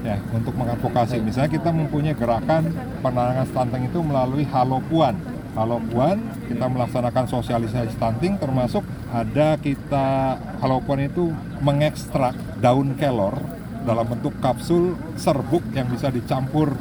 ya 0.05 0.21
untuk 0.31 0.53
mengadvokasi. 0.53 1.17
Misalnya 1.19 1.51
kita 1.51 1.73
mempunyai 1.73 2.13
gerakan 2.13 2.71
penanganan 3.01 3.45
stunting 3.49 3.89
itu 3.89 3.99
melalui 4.05 4.45
Halo 4.53 4.79
Puan. 4.85 5.17
Halo 5.57 5.81
Puan 5.89 6.21
kita 6.45 6.69
melaksanakan 6.69 7.25
sosialisasi 7.25 7.97
stunting 7.97 8.37
termasuk 8.37 8.85
ada 9.09 9.57
kita 9.57 10.37
Halo 10.61 10.79
Puan 10.85 11.01
itu 11.01 11.33
mengekstrak 11.59 12.37
daun 12.61 12.93
kelor 12.95 13.35
dalam 13.83 14.05
bentuk 14.05 14.37
kapsul 14.43 14.93
serbuk 15.17 15.65
yang 15.73 15.89
bisa 15.89 16.13
dicampur 16.13 16.77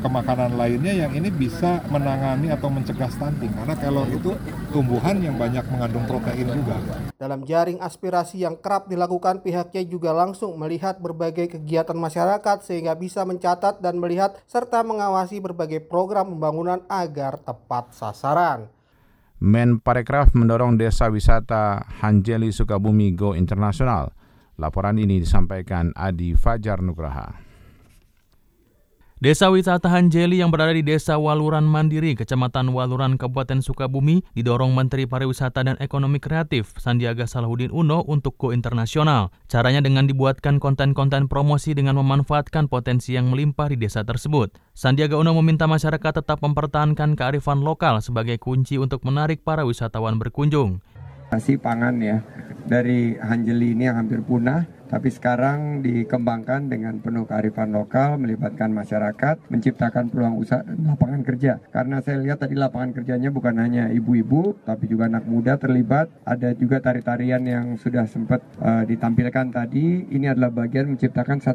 ke 0.00 0.08
makanan 0.08 0.56
lainnya 0.56 1.06
yang 1.06 1.12
ini 1.12 1.28
bisa 1.28 1.84
menangani 1.92 2.48
atau 2.48 2.72
mencegah 2.72 3.12
stunting 3.12 3.52
karena 3.52 3.76
kelor 3.76 4.08
itu 4.08 4.32
tumbuhan 4.72 5.20
yang 5.20 5.36
banyak 5.36 5.62
mengandung 5.68 6.08
protein 6.08 6.48
juga. 6.48 6.80
Dalam 7.20 7.44
jaring 7.44 7.84
aspirasi 7.84 8.40
yang 8.40 8.56
kerap 8.56 8.88
dilakukan 8.88 9.44
pihaknya 9.44 9.84
juga 9.84 10.16
langsung 10.16 10.56
melihat 10.56 10.96
berbagai 10.96 11.60
kegiatan 11.60 11.96
masyarakat 11.96 12.64
sehingga 12.64 12.96
bisa 12.96 13.28
mencatat 13.28 13.84
dan 13.84 14.00
melihat 14.00 14.40
serta 14.48 14.80
mengawasi 14.80 15.44
berbagai 15.44 15.84
program 15.84 16.32
pembangunan 16.32 16.80
agar 16.88 17.36
tepat 17.44 17.92
sasaran. 17.92 18.72
Men 19.40 19.80
Parekraf 19.80 20.32
mendorong 20.36 20.76
desa 20.76 21.08
wisata 21.08 21.84
Hanjeli 22.00 22.52
Sukabumi 22.52 23.12
Go 23.12 23.32
Internasional. 23.32 24.12
Laporan 24.60 25.00
ini 25.00 25.20
disampaikan 25.20 25.96
Adi 25.96 26.36
Fajar 26.36 26.84
Nugraha. 26.84 27.49
Desa 29.20 29.52
wisata 29.52 29.92
Hanjeli 29.92 30.40
yang 30.40 30.48
berada 30.48 30.72
di 30.72 30.80
Desa 30.80 31.20
Waluran 31.20 31.68
Mandiri, 31.68 32.16
Kecamatan 32.16 32.72
Waluran, 32.72 33.20
Kabupaten 33.20 33.60
Sukabumi, 33.60 34.24
didorong 34.32 34.72
Menteri 34.72 35.04
Pariwisata 35.04 35.60
dan 35.60 35.76
Ekonomi 35.76 36.16
Kreatif 36.16 36.72
Sandiaga 36.80 37.28
Salahuddin 37.28 37.68
Uno 37.68 38.00
untuk 38.08 38.40
go 38.40 38.48
internasional. 38.48 39.28
Caranya 39.44 39.84
dengan 39.84 40.08
dibuatkan 40.08 40.56
konten-konten 40.56 41.28
promosi 41.28 41.76
dengan 41.76 42.00
memanfaatkan 42.00 42.72
potensi 42.72 43.12
yang 43.12 43.28
melimpah 43.28 43.68
di 43.68 43.76
desa 43.76 44.08
tersebut. 44.08 44.56
Sandiaga 44.72 45.20
Uno 45.20 45.36
meminta 45.36 45.68
masyarakat 45.68 46.24
tetap 46.24 46.40
mempertahankan 46.40 47.12
kearifan 47.12 47.60
lokal 47.60 48.00
sebagai 48.00 48.40
kunci 48.40 48.80
untuk 48.80 49.04
menarik 49.04 49.44
para 49.44 49.68
wisatawan 49.68 50.16
berkunjung. 50.16 50.80
Nasi 51.28 51.60
pangan 51.60 52.00
ya 52.00 52.24
dari 52.64 53.20
Hanjeli 53.20 53.76
ini 53.76 53.84
yang 53.84 54.00
hampir 54.00 54.24
punah 54.24 54.79
tapi 54.90 55.06
sekarang 55.06 55.86
dikembangkan 55.86 56.66
dengan 56.66 56.98
penuh 56.98 57.22
kearifan 57.22 57.70
lokal, 57.70 58.18
melibatkan 58.18 58.74
masyarakat, 58.74 59.38
menciptakan 59.46 60.10
peluang 60.10 60.42
usaha 60.42 60.66
lapangan 60.66 61.22
kerja. 61.22 61.62
Karena 61.70 62.02
saya 62.02 62.18
lihat 62.18 62.42
tadi 62.42 62.58
lapangan 62.58 62.90
kerjanya 62.90 63.30
bukan 63.30 63.54
hanya 63.62 63.86
ibu-ibu, 63.94 64.58
tapi 64.66 64.90
juga 64.90 65.06
anak 65.06 65.30
muda 65.30 65.54
terlibat. 65.62 66.10
Ada 66.26 66.58
juga 66.58 66.82
tari-tarian 66.82 67.46
yang 67.46 67.78
sudah 67.78 68.10
sempat 68.10 68.42
uh, 68.58 68.82
ditampilkan 68.82 69.54
tadi. 69.54 70.10
Ini 70.10 70.34
adalah 70.34 70.50
bagian 70.50 70.90
menciptakan 70.90 71.38
1,1 71.38 71.54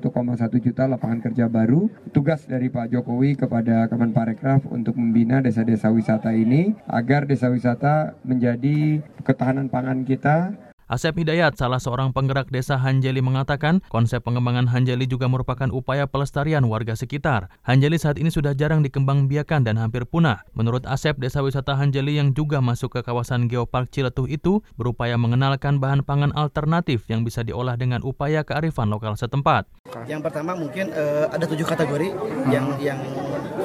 juta 0.63 0.87
lapangan 0.87 1.19
kerja 1.19 1.51
baru. 1.51 1.91
Tugas 2.15 2.47
dari 2.47 2.71
Pak 2.71 2.95
Jokowi 2.95 3.35
kepada 3.35 3.91
Kemenparekraf 3.91 4.63
untuk 4.71 4.95
membina 4.95 5.43
desa-desa 5.43 5.91
wisata 5.91 6.31
ini 6.31 6.71
agar 6.87 7.27
desa 7.27 7.51
wisata 7.51 8.15
menjadi 8.23 9.03
ketahanan 9.27 9.67
pangan 9.67 10.07
kita 10.07 10.55
Asep 10.85 11.17
Hidayat, 11.17 11.57
salah 11.57 11.81
seorang 11.81 12.13
penggerak 12.13 12.53
desa 12.53 12.77
Hanjeli 12.77 13.17
mengatakan, 13.17 13.81
konsep 13.89 14.21
pengembangan 14.21 14.69
Hanjeli 14.69 15.09
juga 15.09 15.25
merupakan 15.25 15.65
upaya 15.73 16.05
pelestarian 16.05 16.61
warga 16.69 16.93
sekitar. 16.93 17.49
Hanjeli 17.65 17.97
saat 17.97 18.21
ini 18.21 18.29
sudah 18.29 18.53
jarang 18.53 18.85
dikembang 18.85 19.25
biakan 19.25 19.65
dan 19.65 19.81
hampir 19.81 20.05
punah. 20.05 20.45
Menurut 20.53 20.85
Asep, 20.85 21.17
desa 21.17 21.41
wisata 21.41 21.73
Hanjeli 21.73 22.21
yang 22.21 22.37
juga 22.37 22.61
masuk 22.61 22.93
ke 22.93 22.99
kawasan 23.01 23.49
Geopark 23.49 23.89
Ciletuh 23.89 24.29
itu 24.29 24.61
berupaya 24.77 25.17
mengenalkan 25.17 25.81
bahan 25.81 26.05
pangan 26.05 26.29
alternatif 26.37 27.09
yang 27.09 27.25
bisa 27.25 27.41
diolah 27.41 27.73
dengan 27.81 28.05
upaya 28.05 28.45
kearifan 28.45 28.93
lokal 28.93 29.17
setempat. 29.17 29.65
Yang 30.03 30.21
pertama 30.27 30.51
mungkin 30.59 30.91
uh, 30.91 31.31
ada 31.31 31.45
tujuh 31.47 31.63
kategori 31.63 32.11
hmm. 32.11 32.51
yang 32.51 32.65
yang 32.83 32.99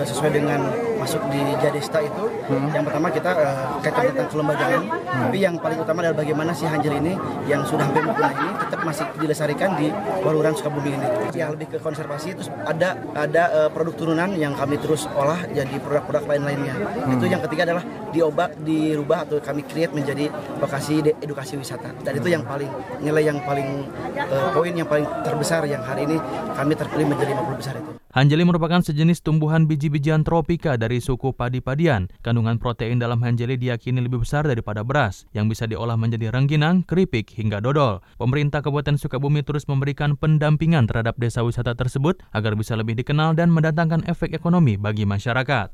sesuai 0.06 0.30
dengan 0.30 0.70
masuk 1.02 1.18
di 1.32 1.42
Jadesta 1.58 1.98
itu. 1.98 2.24
Hmm. 2.46 2.70
Yang 2.70 2.84
pertama 2.92 3.06
kita 3.10 3.30
uh, 3.34 3.82
kaitan 3.82 4.14
tentang 4.14 4.30
kelembagaan, 4.30 4.82
hmm. 4.86 5.20
tapi 5.26 5.38
yang 5.42 5.54
paling 5.58 5.78
utama 5.82 5.98
adalah 6.06 6.18
bagaimana 6.22 6.54
si 6.54 6.64
Hanjeli 6.68 7.02
ini 7.02 7.14
yang 7.50 7.66
sudah 7.66 7.90
hampir 7.90 8.06
punah 8.06 8.30
ini 8.30 8.50
tetap 8.62 8.80
masih 8.86 9.06
dilestarikan 9.18 9.70
di 9.74 9.90
Waluran 10.22 10.54
Sukabumi 10.54 10.94
ini. 10.94 11.08
Yang 11.34 11.50
lebih 11.58 11.66
ke 11.74 11.78
konservasi 11.82 12.38
terus 12.38 12.48
ada 12.62 12.94
ada 13.18 13.42
uh, 13.66 13.68
produk 13.72 13.94
turunan 13.98 14.30
yang 14.38 14.54
kami 14.54 14.78
terus 14.78 15.10
olah 15.18 15.42
jadi 15.50 15.74
produk-produk 15.82 16.30
lain-lainnya. 16.30 16.74
Hmm. 16.78 17.16
Itu 17.18 17.26
yang 17.26 17.42
ketiga 17.48 17.66
adalah 17.66 17.82
diobak 18.14 18.54
dirubah 18.62 19.26
atau 19.26 19.42
kami 19.42 19.66
create 19.66 19.90
menjadi 19.90 20.30
lokasi 20.62 21.02
edukasi 21.18 21.58
wisata. 21.58 21.90
Dan 22.06 22.22
itu 22.22 22.30
yang 22.30 22.46
paling 22.46 22.70
nilai 23.02 23.26
yang 23.26 23.38
paling 23.42 23.88
uh, 24.30 24.50
poin 24.54 24.74
yang 24.74 24.86
paling 24.86 25.06
terbesar 25.24 25.64
yang 25.66 25.80
hari 25.80 26.04
ini 26.06 26.19
kami 26.54 26.72
terpilih 26.76 27.06
menjadi 27.08 27.32
50 27.36 27.60
besar 27.60 27.74
itu. 27.78 27.90
Hanjeli 28.10 28.42
merupakan 28.42 28.82
sejenis 28.82 29.22
tumbuhan 29.22 29.70
biji-bijian 29.70 30.26
tropika 30.26 30.74
dari 30.74 30.98
suku 30.98 31.30
padi-padian. 31.30 32.10
Kandungan 32.26 32.58
protein 32.58 32.98
dalam 32.98 33.22
hanjeli 33.22 33.54
diyakini 33.54 34.02
lebih 34.02 34.26
besar 34.26 34.44
daripada 34.44 34.82
beras, 34.82 35.30
yang 35.30 35.46
bisa 35.46 35.70
diolah 35.70 35.94
menjadi 35.94 36.34
rengginang, 36.34 36.82
keripik, 36.82 37.30
hingga 37.38 37.62
dodol. 37.62 38.02
Pemerintah 38.18 38.66
Kabupaten 38.66 38.98
Sukabumi 38.98 39.46
terus 39.46 39.70
memberikan 39.70 40.18
pendampingan 40.18 40.90
terhadap 40.90 41.14
desa 41.22 41.46
wisata 41.46 41.78
tersebut 41.78 42.18
agar 42.34 42.58
bisa 42.58 42.74
lebih 42.74 42.98
dikenal 42.98 43.38
dan 43.38 43.54
mendatangkan 43.54 44.02
efek 44.10 44.34
ekonomi 44.34 44.74
bagi 44.74 45.06
masyarakat. 45.06 45.70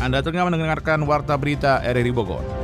Anda 0.00 0.24
tengah 0.24 0.48
mendengarkan 0.48 1.04
Warta 1.04 1.36
Berita 1.36 1.84
RRI 1.84 2.08
Bogor. 2.14 2.59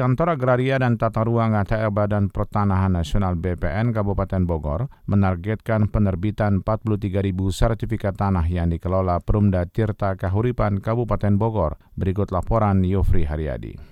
Kantor 0.00 0.40
Agraria 0.40 0.80
dan 0.80 0.96
Tata 0.96 1.20
Ruang 1.20 1.52
ATL 1.60 1.92
Badan 1.92 2.32
Pertanahan 2.32 2.88
Nasional 2.88 3.36
BPN 3.36 3.92
Kabupaten 3.92 4.48
Bogor 4.48 4.88
menargetkan 5.04 5.92
penerbitan 5.92 6.64
43.000 6.64 7.36
sertifikat 7.52 8.16
tanah 8.16 8.48
yang 8.48 8.72
dikelola 8.72 9.20
Perumda 9.20 9.68
Tirta 9.68 10.16
Kahuripan 10.16 10.80
Kabupaten 10.80 11.36
Bogor. 11.36 11.76
Berikut 12.00 12.32
laporan 12.32 12.80
Yofri 12.80 13.28
Haryadi. 13.28 13.89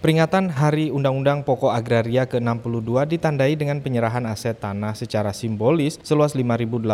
Peringatan 0.00 0.48
Hari 0.48 0.88
Undang-Undang 0.88 1.44
Pokok 1.44 1.76
Agraria 1.76 2.24
ke-62 2.24 3.04
ditandai 3.04 3.52
dengan 3.52 3.84
penyerahan 3.84 4.24
aset 4.24 4.56
tanah 4.56 4.96
secara 4.96 5.28
simbolis 5.36 6.00
seluas 6.00 6.32
5.800 6.32 6.88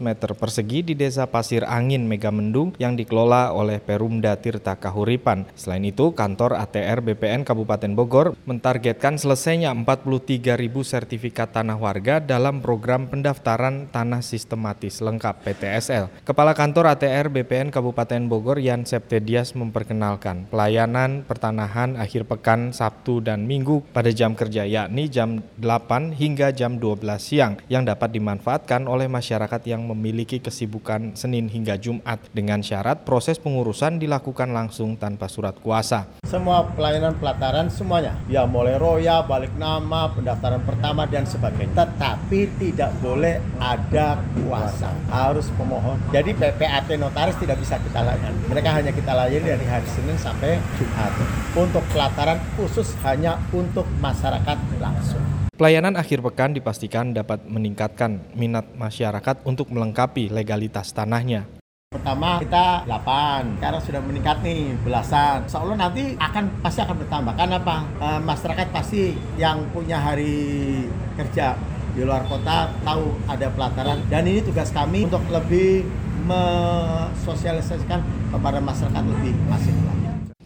meter 0.00 0.32
persegi 0.32 0.80
di 0.80 0.96
Desa 0.96 1.28
Pasir 1.28 1.68
Angin 1.68 2.08
Megamendung 2.08 2.72
yang 2.80 2.96
dikelola 2.96 3.52
oleh 3.52 3.84
Perumda 3.84 4.32
Tirta 4.40 4.80
Kahuripan. 4.80 5.44
Selain 5.60 5.84
itu, 5.84 6.16
kantor 6.16 6.56
ATR 6.56 7.04
BPN 7.04 7.44
Kabupaten 7.44 7.92
Bogor 7.92 8.32
mentargetkan 8.48 9.20
selesainya 9.20 9.68
43.000 9.76 10.48
sertifikat 10.88 11.52
tanah 11.52 11.76
warga 11.76 12.16
dalam 12.16 12.64
program 12.64 13.12
pendaftaran 13.12 13.92
tanah 13.92 14.24
sistematis 14.24 15.04
lengkap 15.04 15.44
PTSL. 15.44 16.24
Kepala 16.24 16.56
Kantor 16.56 16.96
ATR 16.96 17.28
BPN 17.28 17.68
Kabupaten 17.68 18.24
Bogor 18.24 18.56
Yan 18.56 18.88
Septedias 18.88 19.52
memperkenalkan 19.52 20.48
pelayanan 20.48 21.28
pertanahan 21.28 22.00
akhir 22.00 22.24
pekan 22.24 22.37
pekan 22.38 22.70
Sabtu 22.70 23.18
dan 23.18 23.50
Minggu 23.50 23.82
pada 23.90 24.14
jam 24.14 24.38
kerja 24.38 24.62
yakni 24.62 25.10
jam 25.10 25.42
8 25.58 26.14
hingga 26.14 26.54
jam 26.54 26.78
12 26.78 27.02
siang 27.18 27.58
yang 27.66 27.82
dapat 27.82 28.14
dimanfaatkan 28.14 28.86
oleh 28.86 29.10
masyarakat 29.10 29.58
yang 29.66 29.82
memiliki 29.82 30.38
kesibukan 30.38 31.18
Senin 31.18 31.50
hingga 31.50 31.74
Jumat 31.74 32.22
dengan 32.30 32.62
syarat 32.62 33.02
proses 33.02 33.42
pengurusan 33.42 33.98
dilakukan 33.98 34.54
langsung 34.54 34.94
tanpa 34.94 35.26
surat 35.26 35.58
kuasa. 35.58 36.06
Semua 36.28 36.60
pelayanan 36.76 37.16
pelataran 37.16 37.72
semuanya, 37.72 38.12
ya 38.28 38.44
mulai 38.44 38.76
roya, 38.76 39.24
balik 39.24 39.56
nama, 39.56 40.12
pendaftaran 40.12 40.60
pertama 40.60 41.08
dan 41.08 41.24
sebagainya. 41.24 41.72
Tetapi 41.72 42.40
tidak 42.60 42.92
boleh 43.00 43.40
ada 43.56 44.20
kuasa, 44.36 44.92
harus 45.08 45.48
pemohon. 45.56 45.96
Jadi 46.12 46.36
PPAT 46.36 47.00
notaris 47.00 47.32
tidak 47.40 47.56
bisa 47.64 47.80
kita 47.80 48.04
layani. 48.04 48.44
Mereka 48.44 48.68
hanya 48.68 48.92
kita 48.92 49.16
layani 49.16 49.56
dari 49.56 49.64
hari 49.64 49.88
Senin 49.88 50.20
sampai 50.20 50.60
Jumat. 50.76 51.16
Untuk 51.56 51.80
pelataran 51.88 52.27
khusus 52.60 52.92
hanya 53.06 53.40
untuk 53.54 53.88
masyarakat 54.04 54.58
langsung. 54.76 55.22
Pelayanan 55.58 55.98
akhir 55.98 56.22
pekan 56.22 56.54
dipastikan 56.54 57.10
dapat 57.10 57.42
meningkatkan 57.48 58.22
minat 58.38 58.68
masyarakat 58.78 59.42
untuk 59.42 59.72
melengkapi 59.74 60.30
legalitas 60.30 60.94
tanahnya. 60.94 61.48
Pertama 61.88 62.38
kita 62.38 62.84
8, 62.84 63.58
sekarang 63.58 63.80
sudah 63.80 64.00
meningkat 64.04 64.38
nih 64.44 64.76
belasan. 64.84 65.48
Insya 65.48 65.58
Allah 65.64 65.88
nanti 65.88 66.14
akan 66.20 66.44
pasti 66.60 66.84
akan 66.84 66.96
bertambah. 67.00 67.32
Karena 67.32 67.56
apa? 67.58 67.76
E, 67.96 68.08
masyarakat 68.22 68.66
pasti 68.70 69.16
yang 69.40 69.66
punya 69.72 69.96
hari 69.98 70.84
kerja 71.16 71.58
di 71.96 72.06
luar 72.06 72.22
kota 72.30 72.70
tahu 72.86 73.10
ada 73.26 73.50
pelataran 73.50 73.98
dan 74.06 74.22
ini 74.28 74.38
tugas 74.38 74.70
kami 74.70 75.10
untuk 75.10 75.24
lebih 75.32 75.82
mensosialisasikan 76.30 78.04
kepada 78.30 78.62
masyarakat 78.62 79.02
lebih 79.02 79.34
masif 79.50 79.74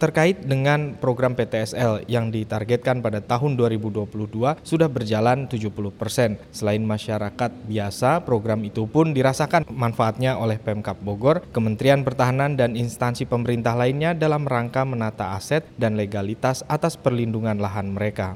terkait 0.02 0.42
dengan 0.42 0.98
program 0.98 1.38
PTSL 1.38 2.10
yang 2.10 2.34
ditargetkan 2.34 2.98
pada 2.98 3.22
tahun 3.22 3.54
2022 3.54 4.10
sudah 4.66 4.90
berjalan 4.90 5.46
70 5.46 5.70
persen. 5.94 6.42
Selain 6.50 6.82
masyarakat 6.82 7.50
biasa, 7.70 8.26
program 8.26 8.66
itu 8.66 8.90
pun 8.90 9.14
dirasakan 9.14 9.62
manfaatnya 9.70 10.34
oleh 10.34 10.58
Pemkap 10.58 10.98
Bogor, 10.98 11.46
Kementerian 11.54 12.02
Pertahanan 12.02 12.58
dan 12.58 12.74
instansi 12.74 13.30
pemerintah 13.30 13.78
lainnya 13.78 14.10
dalam 14.10 14.42
rangka 14.42 14.82
menata 14.82 15.38
aset 15.38 15.62
dan 15.78 15.94
legalitas 15.94 16.66
atas 16.66 16.98
perlindungan 16.98 17.62
lahan 17.62 17.94
mereka. 17.94 18.34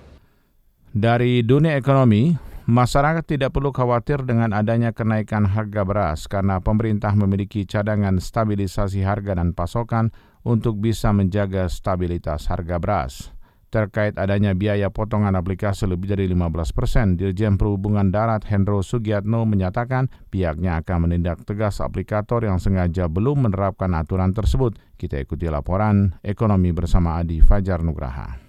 Dari 0.94 1.42
dunia 1.42 1.74
ekonomi, 1.74 2.46
Masyarakat 2.66 3.22
tidak 3.22 3.54
perlu 3.54 3.70
khawatir 3.70 4.26
dengan 4.26 4.50
adanya 4.50 4.90
kenaikan 4.90 5.46
harga 5.46 5.86
beras 5.86 6.26
karena 6.26 6.58
pemerintah 6.58 7.14
memiliki 7.14 7.62
cadangan 7.62 8.18
stabilisasi 8.18 9.06
harga 9.06 9.38
dan 9.38 9.54
pasokan 9.54 10.10
untuk 10.46 10.78
bisa 10.78 11.10
menjaga 11.10 11.66
stabilitas 11.66 12.46
harga 12.46 12.78
beras. 12.78 13.34
Terkait 13.66 14.14
adanya 14.14 14.54
biaya 14.54 14.94
potongan 14.94 15.34
aplikasi 15.34 15.90
lebih 15.90 16.14
dari 16.14 16.30
15 16.30 16.70
persen, 16.70 17.18
Dirjen 17.18 17.58
Perhubungan 17.58 18.14
Darat 18.14 18.46
Hendro 18.46 18.78
Sugiatno 18.78 19.42
menyatakan 19.42 20.06
pihaknya 20.30 20.78
akan 20.80 21.10
menindak 21.10 21.42
tegas 21.42 21.82
aplikator 21.82 22.46
yang 22.46 22.62
sengaja 22.62 23.10
belum 23.10 23.50
menerapkan 23.50 23.90
aturan 23.98 24.30
tersebut. 24.30 24.78
Kita 24.94 25.18
ikuti 25.18 25.50
laporan 25.50 26.14
ekonomi 26.22 26.70
bersama 26.70 27.18
Adi 27.18 27.42
Fajar 27.42 27.82
Nugraha. 27.82 28.45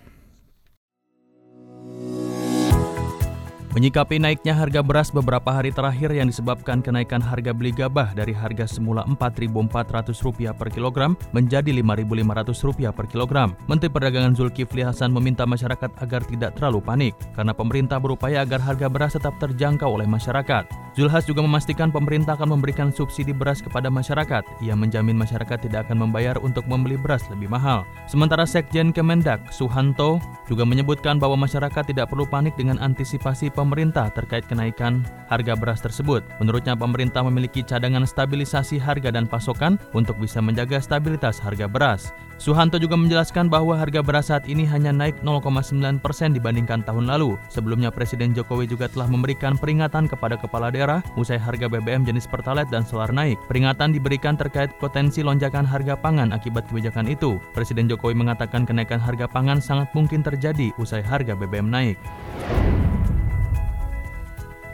Menyikapi 3.78 4.18
naiknya 4.18 4.58
harga 4.58 4.82
beras 4.82 5.14
beberapa 5.14 5.54
hari 5.54 5.70
terakhir 5.70 6.10
yang 6.10 6.26
disebabkan 6.26 6.82
kenaikan 6.82 7.22
harga 7.22 7.54
beli 7.54 7.70
gabah 7.70 8.10
dari 8.18 8.34
harga 8.34 8.66
semula 8.66 9.06
Rp4.400 9.06 10.58
per 10.58 10.74
kilogram 10.74 11.14
menjadi 11.30 11.70
Rp5.500 11.86 12.90
per 12.90 13.06
kilogram. 13.06 13.54
Menteri 13.70 13.94
Perdagangan 13.94 14.34
Zulkifli 14.34 14.82
Hasan 14.82 15.14
meminta 15.14 15.46
masyarakat 15.46 15.94
agar 16.02 16.26
tidak 16.26 16.58
terlalu 16.58 16.82
panik 16.82 17.14
karena 17.38 17.54
pemerintah 17.54 18.02
berupaya 18.02 18.42
agar 18.42 18.66
harga 18.66 18.90
beras 18.90 19.14
tetap 19.14 19.38
terjangkau 19.38 19.94
oleh 19.94 20.10
masyarakat. 20.10 20.66
Zulhas 20.98 21.30
juga 21.30 21.46
memastikan 21.46 21.94
pemerintah 21.94 22.34
akan 22.34 22.58
memberikan 22.58 22.90
subsidi 22.90 23.30
beras 23.30 23.62
kepada 23.62 23.94
masyarakat. 23.94 24.42
Ia 24.66 24.74
menjamin 24.74 25.14
masyarakat 25.14 25.70
tidak 25.70 25.86
akan 25.86 26.10
membayar 26.10 26.42
untuk 26.42 26.66
membeli 26.66 26.98
beras 26.98 27.22
lebih 27.30 27.54
mahal. 27.54 27.86
Sementara 28.10 28.50
Sekjen 28.50 28.90
Kemendak, 28.90 29.54
Suhanto, 29.54 30.18
juga 30.50 30.66
menyebutkan 30.66 31.22
bahwa 31.22 31.46
masyarakat 31.46 31.94
tidak 31.94 32.10
perlu 32.10 32.26
panik 32.26 32.58
dengan 32.58 32.82
antisipasi 32.82 33.54
pemerintah 33.54 33.67
pemerintah 33.68 34.08
terkait 34.16 34.48
kenaikan 34.48 35.04
harga 35.28 35.60
beras 35.60 35.84
tersebut. 35.84 36.24
Menurutnya 36.40 36.80
pemerintah 36.80 37.20
memiliki 37.28 37.60
cadangan 37.68 38.08
stabilisasi 38.08 38.80
harga 38.80 39.12
dan 39.12 39.28
pasokan 39.28 39.76
untuk 39.92 40.16
bisa 40.16 40.40
menjaga 40.40 40.80
stabilitas 40.80 41.36
harga 41.44 41.68
beras. 41.68 42.16
Suhanto 42.38 42.78
juga 42.78 42.94
menjelaskan 42.94 43.50
bahwa 43.50 43.74
harga 43.76 44.06
beras 44.06 44.30
saat 44.30 44.46
ini 44.46 44.62
hanya 44.70 44.94
naik 44.94 45.20
0,9 45.26 46.00
persen 46.00 46.32
dibandingkan 46.38 46.86
tahun 46.86 47.10
lalu. 47.10 47.36
Sebelumnya 47.50 47.90
Presiden 47.90 48.32
Jokowi 48.32 48.70
juga 48.70 48.86
telah 48.88 49.10
memberikan 49.10 49.58
peringatan 49.58 50.06
kepada 50.06 50.38
kepala 50.38 50.70
daerah 50.70 51.02
usai 51.18 51.42
harga 51.42 51.66
BBM 51.66 52.06
jenis 52.06 52.30
Pertalite 52.30 52.70
dan 52.70 52.86
Solar 52.86 53.10
naik. 53.10 53.42
Peringatan 53.50 53.92
diberikan 53.92 54.38
terkait 54.38 54.70
potensi 54.78 55.26
lonjakan 55.26 55.66
harga 55.66 55.98
pangan 55.98 56.30
akibat 56.30 56.70
kebijakan 56.70 57.10
itu. 57.10 57.42
Presiden 57.58 57.90
Jokowi 57.90 58.14
mengatakan 58.14 58.70
kenaikan 58.70 59.02
harga 59.02 59.26
pangan 59.26 59.58
sangat 59.58 59.90
mungkin 59.98 60.22
terjadi 60.22 60.70
usai 60.78 61.02
harga 61.02 61.34
BBM 61.34 61.74
naik. 61.74 61.98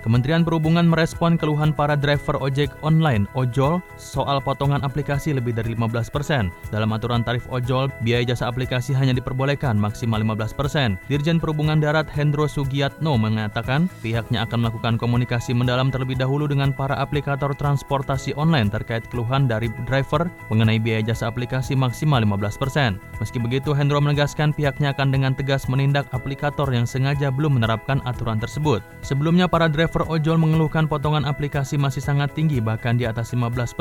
Kementerian 0.03 0.43
Perhubungan 0.43 0.83
merespon 0.83 1.39
keluhan 1.39 1.71
para 1.71 1.95
driver 1.95 2.35
ojek 2.43 2.67
online 2.83 3.23
ojol 3.39 3.79
soal 3.95 4.43
potongan 4.43 4.83
aplikasi 4.83 5.31
lebih 5.31 5.55
dari 5.55 5.79
15%. 5.79 6.51
Dalam 6.75 6.91
aturan 6.91 7.23
tarif 7.23 7.47
ojol, 7.47 7.87
biaya 8.03 8.27
jasa 8.27 8.51
aplikasi 8.51 8.91
hanya 8.91 9.15
diperbolehkan 9.15 9.79
maksimal 9.79 10.19
15%. 10.19 10.99
Dirjen 11.07 11.39
Perhubungan 11.39 11.79
Darat 11.79 12.11
Hendro 12.11 12.51
Sugiatno 12.51 13.15
mengatakan 13.15 13.87
pihaknya 14.03 14.43
akan 14.43 14.67
melakukan 14.67 14.99
komunikasi 14.99 15.55
mendalam 15.55 15.87
terlebih 15.87 16.19
dahulu 16.19 16.51
dengan 16.51 16.75
para 16.75 16.99
aplikator 16.99 17.55
transportasi 17.55 18.35
online 18.35 18.67
terkait 18.67 19.07
keluhan 19.07 19.47
dari 19.47 19.71
driver 19.87 20.27
mengenai 20.51 20.83
biaya 20.83 20.99
jasa 21.15 21.31
aplikasi 21.31 21.79
maksimal 21.79 22.19
15%. 22.19 22.99
Meski 23.23 23.39
begitu, 23.39 23.71
Hendro 23.71 24.03
menegaskan 24.03 24.51
pihaknya 24.51 24.91
akan 24.91 25.15
dengan 25.15 25.31
tegas 25.31 25.71
menindak 25.71 26.11
aplikator 26.11 26.67
yang 26.67 26.83
sengaja 26.83 27.31
belum 27.31 27.55
menerapkan 27.55 28.03
aturan 28.03 28.35
tersebut. 28.35 28.83
Sebelumnya, 28.99 29.47
para 29.47 29.71
driver 29.71 29.92
driver 29.93 30.09
ojol 30.09 30.41
mengeluhkan 30.41 30.89
potongan 30.89 31.21
aplikasi 31.21 31.77
masih 31.77 32.01
sangat 32.01 32.33
tinggi 32.33 32.57
bahkan 32.57 32.97
di 32.97 33.05
atas 33.05 33.29
15%. 33.29 33.77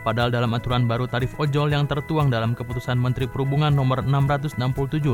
Padahal 0.00 0.32
dalam 0.32 0.56
aturan 0.56 0.88
baru 0.88 1.04
tarif 1.04 1.36
ojol 1.36 1.68
yang 1.76 1.84
tertuang 1.84 2.32
dalam 2.32 2.56
keputusan 2.56 2.96
Menteri 2.96 3.28
Perhubungan 3.28 3.68
nomor 3.68 4.00
667 4.00 4.56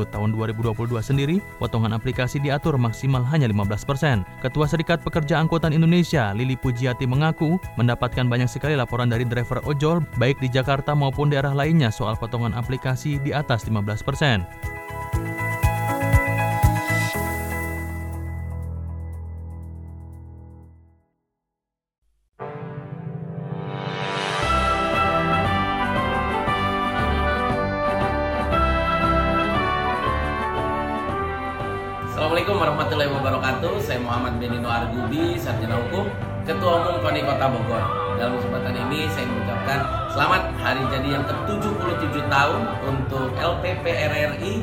tahun 0.07 0.29
2022 0.31 1.03
sendiri, 1.03 1.43
potongan 1.59 1.91
aplikasi 1.91 2.39
diatur 2.39 2.79
maksimal 2.79 3.27
hanya 3.27 3.51
15%. 3.51 4.23
Ketua 4.39 4.71
Serikat 4.71 5.03
Pekerja 5.03 5.35
Angkutan 5.35 5.75
Indonesia, 5.75 6.31
Lili 6.31 6.55
Pujiati 6.55 7.03
mengaku 7.03 7.59
mendapatkan 7.75 8.23
banyak 8.23 8.47
sekali 8.47 8.79
laporan 8.79 9.11
dari 9.11 9.27
driver 9.27 9.59
ojol 9.67 9.99
baik 10.15 10.39
di 10.39 10.47
Jakarta 10.47 10.95
maupun 10.95 11.27
daerah 11.27 11.51
lainnya 11.51 11.91
soal 11.91 12.15
potongan 12.15 12.55
aplikasi 12.55 13.19
di 13.19 13.35
atas 13.35 13.67
15%. 13.67 14.86
Hukum, 35.77 36.05
Ketua 36.41 36.71
Umum 36.81 36.95
KONI 37.05 37.21
Kota 37.21 37.45
Bogor. 37.53 37.83
Dalam 38.17 38.33
kesempatan 38.41 38.73
ini 38.87 39.05
saya 39.13 39.29
mengucapkan 39.29 39.79
selamat 40.09 40.41
hari 40.65 40.81
jadi 40.89 41.07
yang 41.21 41.23
ke-77 41.29 42.15
tahun 42.25 42.61
untuk 42.81 43.29
LPP 43.37 43.85
RRI. 43.85 44.53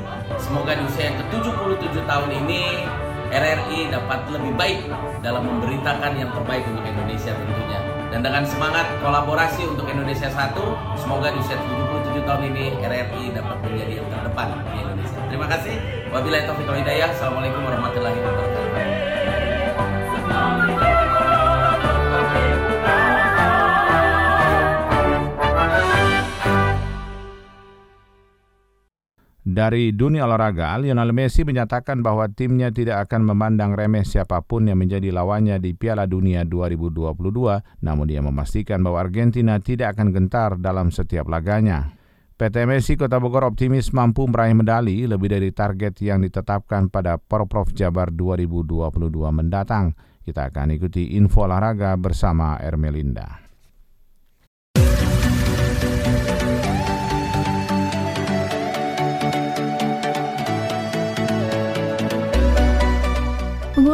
Semoga 0.42 0.74
di 0.74 0.82
usia 0.90 1.14
yang 1.14 1.16
ke-77 1.22 1.96
tahun 2.02 2.30
ini 2.42 2.62
RRI 3.30 3.94
dapat 3.94 4.26
lebih 4.30 4.52
baik 4.58 4.80
dalam 5.22 5.46
memberitakan 5.46 6.12
yang 6.18 6.30
terbaik 6.34 6.66
untuk 6.66 6.82
Indonesia 6.82 7.30
tentunya. 7.30 7.78
Dan 8.10 8.22
dengan 8.22 8.42
semangat 8.46 8.86
kolaborasi 9.02 9.66
untuk 9.70 9.86
Indonesia 9.90 10.30
satu, 10.30 10.74
semoga 10.98 11.30
di 11.30 11.38
usia 11.42 11.58
77 11.58 12.26
tahun 12.26 12.42
ini 12.54 12.64
RRI 12.78 13.34
dapat 13.34 13.56
menjadi 13.62 13.92
yang 14.02 14.08
terdepan 14.10 14.48
di 14.70 14.78
Indonesia. 14.82 15.18
Terima 15.30 15.46
kasih. 15.50 15.76
Wabillahi 16.10 16.42
taufiq 16.46 16.66
wal 16.66 16.78
hidayah. 16.78 17.10
Assalamualaikum 17.10 17.62
warahmatullahi 17.66 18.18
wabarakatuh. 18.18 18.53
Dari 29.54 29.94
dunia 29.94 30.26
olahraga, 30.26 30.74
Lionel 30.82 31.14
Messi 31.14 31.46
menyatakan 31.46 32.02
bahwa 32.02 32.26
timnya 32.26 32.74
tidak 32.74 33.06
akan 33.06 33.22
memandang 33.22 33.78
remeh 33.78 34.02
siapa 34.02 34.42
pun 34.42 34.66
yang 34.66 34.82
menjadi 34.82 35.14
lawannya 35.14 35.62
di 35.62 35.78
Piala 35.78 36.10
Dunia 36.10 36.42
2022, 36.42 37.14
namun 37.86 38.06
dia 38.10 38.18
memastikan 38.18 38.82
bahwa 38.82 39.06
Argentina 39.06 39.54
tidak 39.62 39.94
akan 39.94 40.10
gentar 40.10 40.58
dalam 40.58 40.90
setiap 40.90 41.30
laganya. 41.30 41.94
PT 42.34 42.66
MSI 42.66 42.98
Kota 42.98 43.22
Bogor 43.22 43.46
optimis 43.46 43.94
mampu 43.94 44.26
meraih 44.26 44.58
medali 44.58 45.06
lebih 45.06 45.30
dari 45.30 45.54
target 45.54 46.02
yang 46.02 46.26
ditetapkan 46.26 46.90
pada 46.90 47.14
Porprov 47.22 47.70
Jabar 47.78 48.10
2022 48.10 48.90
mendatang. 49.30 49.94
Kita 50.26 50.50
akan 50.50 50.74
ikuti 50.74 51.14
info 51.14 51.46
olahraga 51.46 51.94
bersama 51.94 52.58
Ermelinda. 52.58 53.43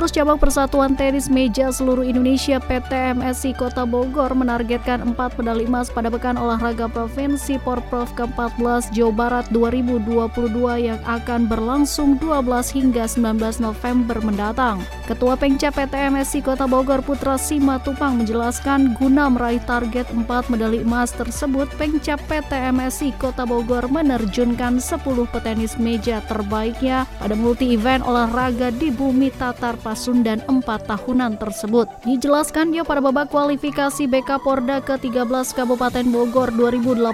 Pengurus 0.01 0.17
Cabang 0.17 0.41
Persatuan 0.41 0.97
Tenis 0.97 1.29
Meja 1.29 1.69
Seluruh 1.69 2.01
Indonesia 2.01 2.57
PT 2.57 3.21
MSI 3.21 3.53
Kota 3.53 3.85
Bogor 3.85 4.33
menargetkan 4.33 5.05
4 5.13 5.37
medali 5.37 5.69
emas 5.69 5.93
pada 5.93 6.09
Pekan 6.09 6.41
Olahraga 6.41 6.89
Provinsi 6.89 7.61
Porprov 7.61 8.09
ke-14 8.17 8.97
Jawa 8.97 9.13
Barat 9.13 9.47
2022 9.53 10.57
yang 10.81 10.97
akan 11.05 11.45
berlangsung 11.53 12.17
12 12.17 12.33
hingga 12.81 13.05
19 13.05 13.61
November 13.61 14.17
mendatang. 14.25 14.81
Ketua 15.05 15.37
Pengca 15.37 15.69
PT 15.69 15.93
MSI 15.93 16.41
Kota 16.49 16.65
Bogor 16.65 17.05
Putra 17.05 17.37
Sima 17.37 17.77
Tupang 17.77 18.25
menjelaskan 18.25 18.97
guna 18.97 19.29
meraih 19.29 19.61
target 19.69 20.09
4 20.17 20.25
medali 20.49 20.81
emas 20.81 21.13
tersebut 21.13 21.69
Pengca 21.77 22.17
PT 22.17 22.73
MSI 22.73 23.13
Kota 23.21 23.45
Bogor 23.45 23.85
menerjunkan 23.93 24.81
10 24.81 24.97
petenis 25.29 25.77
meja 25.77 26.25
terbaiknya 26.25 27.05
pada 27.21 27.37
multi 27.37 27.77
event 27.77 28.01
olahraga 28.09 28.73
di 28.73 28.89
bumi 28.89 29.29
tata 29.37 29.77
Pasundan 29.91 30.39
4 30.47 30.87
tahunan 30.87 31.35
tersebut. 31.43 31.91
Dijelaskannya 32.07 32.87
pada 32.87 33.03
babak 33.03 33.27
kualifikasi 33.35 34.07
BK 34.07 34.39
Porda 34.39 34.79
ke-13 34.87 35.27
Kabupaten 35.51 36.07
Bogor 36.15 36.55
2018 36.55 37.11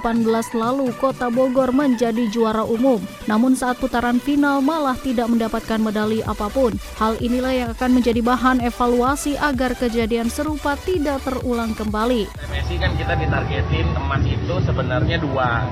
lalu 0.53 0.93
Kota 1.01 1.33
Bogor 1.33 1.73
menjadi 1.73 2.29
juara 2.29 2.69
umum. 2.69 3.01
Namun 3.25 3.57
saat 3.57 3.81
putaran 3.81 4.21
final 4.21 4.61
malah 4.61 4.93
tidak 5.01 5.25
mendapatkan 5.33 5.81
medali 5.81 6.21
apa 6.21 6.53
pun. 6.53 6.77
Hal 7.01 7.17
inilah 7.25 7.57
yang 7.57 7.71
akan 7.73 7.97
menjadi 7.97 8.21
bahan 8.21 8.61
evaluasi 8.61 9.41
agar 9.41 9.73
kejadian 9.73 10.29
serupa 10.29 10.77
tidak 10.85 11.25
terulang 11.25 11.73
kembali. 11.73 12.29
Messi 12.53 12.77
kan 12.77 12.93
kita 13.01 13.17
ditargetin 13.17 13.89
emas 13.97 14.21
itu 14.29 14.55
sebenarnya 14.69 15.17
dua 15.17 15.65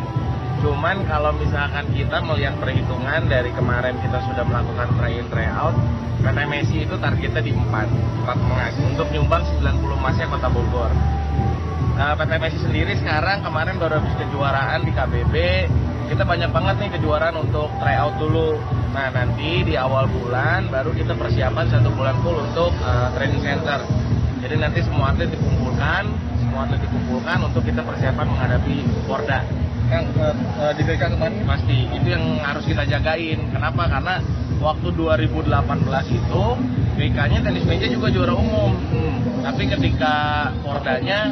Cuman 0.64 1.05
kalau 1.05 1.29
misalkan 1.37 1.85
kita 1.92 2.24
melihat 2.24 2.57
perhitungan 2.57 3.29
dari 3.29 3.53
kemarin 3.53 4.00
kita 4.00 4.16
sudah 4.24 4.48
melakukan 4.48 4.96
try 4.96 5.12
in 5.12 5.29
try 5.29 5.44
out, 5.53 5.77
PT 6.24 6.38
Messi 6.48 6.88
itu 6.88 6.96
targetnya 6.96 7.44
di 7.44 7.53
4, 7.53 7.68
4 7.68 8.33
emas 8.33 8.72
untuk 8.81 9.12
nyumbang 9.12 9.44
90 9.61 9.61
emasnya 10.00 10.24
Kota 10.33 10.48
Bogor. 10.48 10.88
Nah, 12.00 12.16
PT 12.16 12.33
Messi 12.40 12.59
sendiri 12.64 12.96
sekarang 12.96 13.44
kemarin 13.44 13.77
baru 13.77 14.00
habis 14.00 14.16
kejuaraan 14.16 14.88
di 14.88 14.92
KBB, 14.96 15.35
kita 16.09 16.24
banyak 16.24 16.48
banget 16.48 16.74
nih 16.81 16.90
kejuaraan 16.96 17.37
untuk 17.44 17.68
try 17.77 18.00
out 18.00 18.16
dulu. 18.16 18.57
Nah 18.96 19.12
nanti 19.12 19.68
di 19.68 19.77
awal 19.77 20.09
bulan 20.09 20.72
baru 20.72 20.96
kita 20.96 21.12
persiapan 21.12 21.68
satu 21.68 21.92
bulan 21.92 22.16
full 22.24 22.40
untuk 22.40 22.72
uh, 22.81 23.12
training 23.12 23.44
center. 23.44 23.85
Jadi 24.40 24.57
nanti 24.57 24.81
semua 24.81 25.12
atlet 25.12 25.29
dikumpulkan, 25.29 26.09
semua 26.40 26.64
atlet 26.64 26.81
dikumpulkan 26.88 27.53
untuk 27.53 27.68
kita 27.68 27.85
persiapan 27.85 28.27
menghadapi 28.33 28.77
Porda 29.05 29.44
yang 29.94 30.07
uh, 30.18 30.72
di 30.74 30.83
BK 30.83 31.02
kemarin 31.14 31.42
pasti. 31.46 31.78
Itu 31.94 32.07
yang 32.11 32.24
harus 32.42 32.64
kita 32.66 32.83
jagain. 32.85 33.38
Kenapa? 33.54 33.87
Karena 33.87 34.18
waktu 34.59 34.88
2018 34.96 36.18
itu 36.18 36.44
BK-nya 36.94 37.38
tenis 37.42 37.64
meja 37.66 37.87
juga 37.90 38.09
juara 38.11 38.35
umum. 38.35 38.74
Hmm. 38.74 39.16
tapi 39.44 39.68
ketika 39.68 40.48
Pordanya 40.64 41.28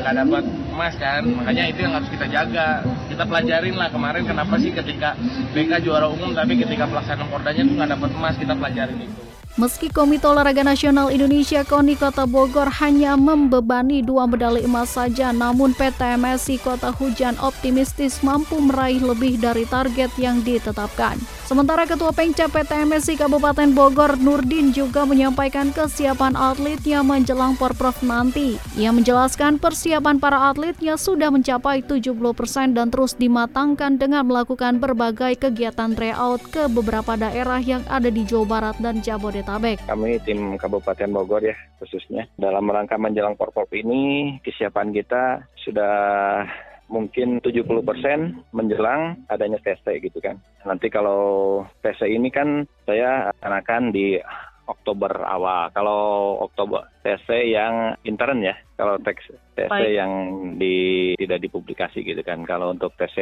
nggak 0.00 0.14
uh, 0.16 0.18
dapat 0.24 0.44
emas 0.72 0.96
kan 0.96 1.20
makanya 1.20 1.68
itu 1.68 1.84
yang 1.84 1.92
harus 2.00 2.08
kita 2.08 2.26
jaga. 2.32 2.80
Kita 3.12 3.28
pelajarin 3.28 3.76
lah 3.76 3.92
kemarin 3.92 4.24
kenapa 4.24 4.56
sih 4.56 4.72
ketika 4.72 5.12
BK 5.52 5.84
juara 5.84 6.08
umum 6.08 6.32
tapi 6.32 6.56
ketika 6.56 6.88
pelaksanaan 6.88 7.28
Pordanya 7.28 7.62
tuh 7.68 7.74
nggak 7.76 7.90
dapat 7.92 8.10
emas 8.16 8.34
kita 8.40 8.56
pelajarin 8.56 9.04
itu 9.04 9.31
Meski 9.60 9.92
Komite 9.92 10.24
Olahraga 10.24 10.64
Nasional 10.64 11.12
Indonesia 11.12 11.60
KONI 11.60 12.00
Kota 12.00 12.24
Bogor 12.24 12.72
hanya 12.80 13.20
membebani 13.20 14.00
dua 14.00 14.24
medali 14.24 14.64
emas 14.64 14.96
saja, 14.96 15.28
namun 15.28 15.76
PT 15.76 16.16
MSI 16.16 16.56
Kota 16.56 16.88
Hujan 16.88 17.36
optimistis 17.36 18.24
mampu 18.24 18.56
meraih 18.56 19.04
lebih 19.04 19.36
dari 19.36 19.68
target 19.68 20.08
yang 20.16 20.40
ditetapkan. 20.40 21.20
Sementara 21.52 21.84
Ketua 21.84 22.16
Pengca 22.16 22.48
PT 22.48 22.88
MSI 22.88 23.20
Kabupaten 23.20 23.76
Bogor 23.76 24.16
Nurdin 24.16 24.72
juga 24.72 25.04
menyampaikan 25.04 25.68
kesiapan 25.68 26.32
atletnya 26.32 27.04
menjelang 27.04 27.60
Porprov 27.60 27.92
nanti. 28.00 28.56
Ia 28.80 28.88
menjelaskan 28.88 29.60
persiapan 29.60 30.16
para 30.16 30.48
atletnya 30.48 30.96
sudah 30.96 31.28
mencapai 31.28 31.84
70% 31.84 32.72
dan 32.72 32.88
terus 32.88 33.12
dimatangkan 33.20 34.00
dengan 34.00 34.24
melakukan 34.32 34.80
berbagai 34.80 35.44
kegiatan 35.44 35.92
tryout 35.92 36.40
ke 36.48 36.72
beberapa 36.72 37.20
daerah 37.20 37.60
yang 37.60 37.84
ada 37.84 38.08
di 38.08 38.24
Jawa 38.24 38.48
Barat 38.48 38.76
dan 38.80 39.04
Jabodetabek. 39.04 39.84
Kami 39.84 40.24
tim 40.24 40.56
Kabupaten 40.56 41.12
Bogor 41.12 41.44
ya 41.44 41.56
khususnya 41.76 42.32
dalam 42.40 42.64
rangka 42.64 42.96
menjelang 42.96 43.36
Porprov 43.36 43.68
ini 43.76 44.40
kesiapan 44.40 44.88
kita 44.96 45.44
sudah 45.60 46.48
mungkin 46.92 47.40
70% 47.40 48.52
menjelang 48.52 49.24
adanya 49.32 49.56
TC 49.64 50.04
gitu 50.04 50.20
kan. 50.20 50.36
Nanti 50.68 50.92
kalau 50.92 51.64
TC 51.80 52.12
ini 52.12 52.28
kan 52.28 52.68
saya 52.84 53.32
akan 53.40 53.96
di 53.96 54.20
Oktober 54.66 55.12
awal. 55.26 55.70
Kalau 55.74 56.00
Oktober 56.44 56.86
TC 57.02 57.50
yang 57.50 57.98
intern 58.06 58.40
ya. 58.42 58.54
Kalau 58.72 58.98
TC 58.98 59.70
yang 59.94 60.10
di 60.58 61.12
tidak 61.14 61.44
dipublikasi 61.44 62.02
gitu 62.02 62.22
kan. 62.26 62.42
Kalau 62.42 62.74
untuk 62.74 62.94
TC 62.98 63.18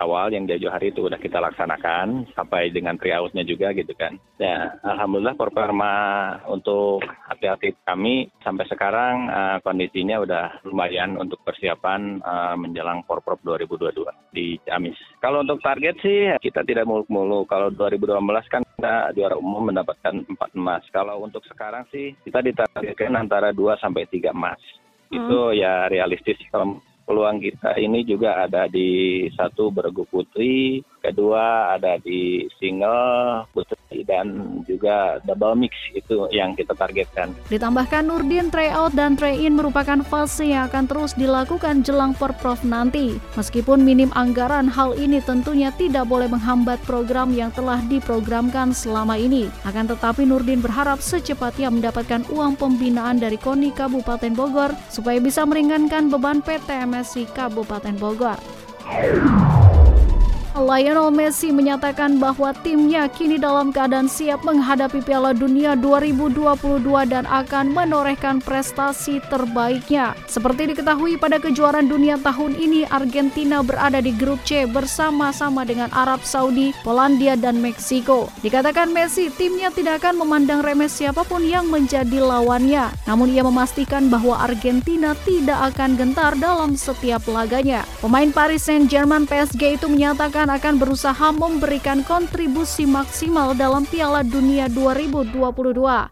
awal 0.00 0.32
yang 0.32 0.48
jauh 0.48 0.72
hari 0.72 0.88
itu 0.88 1.04
udah 1.04 1.20
kita 1.20 1.36
laksanakan 1.36 2.32
sampai 2.32 2.72
dengan 2.72 2.96
tryoutnya 2.96 3.44
juga 3.44 3.76
gitu 3.76 3.92
kan. 3.92 4.16
Ya, 4.40 4.80
alhamdulillah 4.80 5.36
performa 5.36 5.92
untuk 6.48 7.04
atlet 7.28 7.76
kami 7.84 8.32
sampai 8.40 8.64
sekarang 8.72 9.28
uh, 9.28 9.58
kondisinya 9.60 10.24
udah 10.24 10.44
lumayan 10.64 11.20
untuk 11.20 11.44
persiapan 11.44 12.24
uh, 12.24 12.56
menjelang 12.56 13.04
Porprov 13.04 13.40
2022 13.44 14.32
di 14.32 14.56
Ciamis. 14.64 14.96
Kalau 15.20 15.44
untuk 15.44 15.60
target 15.60 16.00
sih 16.00 16.32
kita 16.40 16.64
tidak 16.64 16.88
muluk-muluk. 16.88 17.44
Kalau 17.50 17.68
2012 17.68 18.16
kan 18.48 18.62
kita 18.80 19.12
juara 19.12 19.36
umum 19.36 19.68
mendapatkan 19.68 20.24
4 20.24 20.56
emas. 20.56 20.80
Kalau 20.88 21.20
untuk 21.20 21.44
sekarang 21.44 21.84
sih 21.92 22.16
kita 22.24 22.40
ditargetkan 22.40 23.12
antara 23.12 23.52
2 23.52 23.76
sampai 23.76 24.08
3 24.08 24.32
emas. 24.32 24.56
Hmm. 25.12 25.20
Itu 25.20 25.52
ya 25.52 25.84
realistis 25.92 26.40
kalau 26.48 26.80
peluang 27.04 27.44
kita 27.44 27.76
ini 27.76 28.08
juga 28.08 28.40
ada 28.48 28.64
di 28.72 29.28
satu 29.36 29.68
bergu 29.68 30.08
putri, 30.08 30.80
kedua 31.04 31.76
ada 31.76 32.00
di 32.00 32.48
single 32.56 33.44
putri 33.52 33.79
dan 34.06 34.60
juga 34.64 35.18
double 35.26 35.66
mix 35.66 35.74
itu 35.92 36.30
yang 36.32 36.56
kita 36.56 36.72
targetkan. 36.72 37.34
Ditambahkan 37.52 38.06
Nurdin 38.06 38.48
tryout 38.48 38.94
dan 38.96 39.18
try-in 39.18 39.58
merupakan 39.58 40.00
fase 40.06 40.54
yang 40.54 40.70
akan 40.70 40.86
terus 40.86 41.12
dilakukan 41.18 41.82
jelang 41.82 42.14
Porprov 42.14 42.62
nanti. 42.62 43.20
Meskipun 43.34 43.82
minim 43.82 44.08
anggaran, 44.16 44.70
hal 44.70 44.94
ini 44.94 45.18
tentunya 45.20 45.74
tidak 45.74 46.06
boleh 46.06 46.30
menghambat 46.30 46.78
program 46.86 47.34
yang 47.34 47.50
telah 47.52 47.82
diprogramkan 47.90 48.70
selama 48.70 49.18
ini. 49.18 49.50
Akan 49.66 49.90
tetapi 49.90 50.24
Nurdin 50.24 50.62
berharap 50.62 51.02
secepatnya 51.02 51.68
mendapatkan 51.68 52.22
uang 52.30 52.54
pembinaan 52.56 53.18
dari 53.18 53.36
KONI 53.36 53.74
Kabupaten 53.74 54.32
Bogor 54.32 54.72
supaya 54.88 55.18
bisa 55.18 55.42
meringankan 55.42 56.06
beban 56.06 56.38
PTMS 56.40 57.10
Messi 57.10 57.24
Kabupaten 57.24 57.96
Bogor. 57.96 58.38
Lionel 60.50 61.14
Messi 61.14 61.54
menyatakan 61.54 62.18
bahwa 62.18 62.50
timnya 62.50 63.06
kini 63.06 63.38
dalam 63.38 63.70
keadaan 63.70 64.10
siap 64.10 64.42
menghadapi 64.42 64.98
Piala 64.98 65.30
Dunia 65.30 65.78
2022 65.78 66.82
dan 67.06 67.22
akan 67.30 67.70
menorehkan 67.70 68.42
prestasi 68.42 69.22
terbaiknya. 69.30 70.18
Seperti 70.26 70.74
diketahui 70.74 71.14
pada 71.22 71.38
kejuaraan 71.38 71.86
dunia 71.86 72.18
tahun 72.18 72.58
ini, 72.58 72.82
Argentina 72.90 73.62
berada 73.62 74.02
di 74.02 74.10
grup 74.10 74.42
C 74.42 74.66
bersama-sama 74.66 75.62
dengan 75.62 75.86
Arab 75.94 76.26
Saudi, 76.26 76.74
Polandia, 76.82 77.38
dan 77.38 77.62
Meksiko. 77.62 78.26
Dikatakan 78.42 78.90
Messi, 78.90 79.30
timnya 79.30 79.70
tidak 79.70 80.02
akan 80.02 80.26
memandang 80.26 80.66
remeh 80.66 80.90
siapa 80.90 81.22
pun 81.22 81.46
yang 81.46 81.70
menjadi 81.70 82.18
lawannya. 82.18 82.90
Namun 83.06 83.30
ia 83.30 83.46
memastikan 83.46 84.10
bahwa 84.10 84.42
Argentina 84.42 85.14
tidak 85.22 85.70
akan 85.74 85.94
gentar 85.94 86.34
dalam 86.34 86.74
setiap 86.74 87.22
laganya. 87.30 87.86
Pemain 88.02 88.34
Paris 88.34 88.66
Saint-Germain 88.66 89.30
PSG 89.30 89.78
itu 89.78 89.86
menyatakan 89.86 90.39
akan 90.48 90.80
berusaha 90.80 91.28
memberikan 91.34 92.00
kontribusi 92.06 92.88
maksimal 92.88 93.52
dalam 93.52 93.84
Piala 93.84 94.24
Dunia 94.24 94.70
2022 94.72 95.36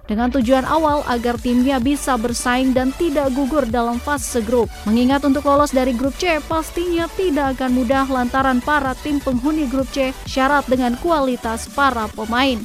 dengan 0.05 0.29
tujuan 0.29 0.67
awal 0.69 1.07
agar 1.09 1.41
timnya 1.41 1.81
bisa 1.81 2.19
bersaing 2.21 2.77
dan 2.77 2.93
tidak 2.99 3.33
gugur 3.33 3.65
dalam 3.65 3.97
fase 3.97 4.45
grup. 4.45 4.69
Mengingat 4.85 5.25
untuk 5.25 5.49
lolos 5.49 5.73
dari 5.73 5.97
grup 5.97 6.13
C 6.21 6.43
pastinya 6.45 7.09
tidak 7.17 7.57
akan 7.57 7.79
mudah 7.79 8.05
lantaran 8.11 8.59
para 8.59 8.93
tim 9.01 9.23
penghuni 9.23 9.65
grup 9.71 9.89
C 9.95 10.13
syarat 10.27 10.69
dengan 10.69 10.99
kualitas 11.01 11.71
para 11.73 12.11
pemain. 12.13 12.61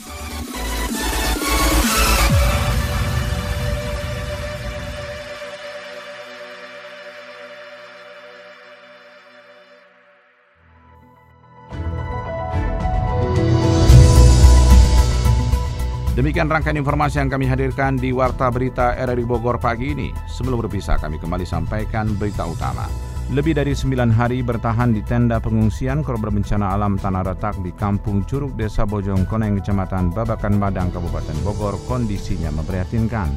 Demikian 16.34 16.50
rangkaian 16.50 16.82
informasi 16.82 17.22
yang 17.22 17.30
kami 17.30 17.46
hadirkan 17.46 17.94
di 17.94 18.10
Warta 18.10 18.50
Berita 18.50 18.98
RRI 18.98 19.22
Bogor 19.22 19.62
pagi 19.62 19.94
ini. 19.94 20.10
Sebelum 20.26 20.66
berpisah 20.66 20.98
kami 20.98 21.22
kembali 21.22 21.46
sampaikan 21.46 22.10
berita 22.18 22.50
utama. 22.50 22.90
Lebih 23.30 23.54
dari 23.54 23.78
sembilan 23.78 24.10
hari 24.10 24.42
bertahan 24.42 24.98
di 24.98 25.06
tenda 25.06 25.38
pengungsian 25.38 26.02
korban 26.02 26.34
bencana 26.34 26.74
alam 26.74 26.98
tanah 26.98 27.22
retak 27.22 27.62
di 27.62 27.70
Kampung 27.78 28.26
Curug 28.26 28.58
Desa 28.58 28.82
Bojong 28.82 29.30
Koneng, 29.30 29.62
Kecamatan 29.62 30.10
Babakan 30.10 30.58
Madang, 30.58 30.90
Kabupaten 30.90 31.38
Bogor, 31.46 31.78
kondisinya 31.86 32.50
memprihatinkan. 32.50 33.30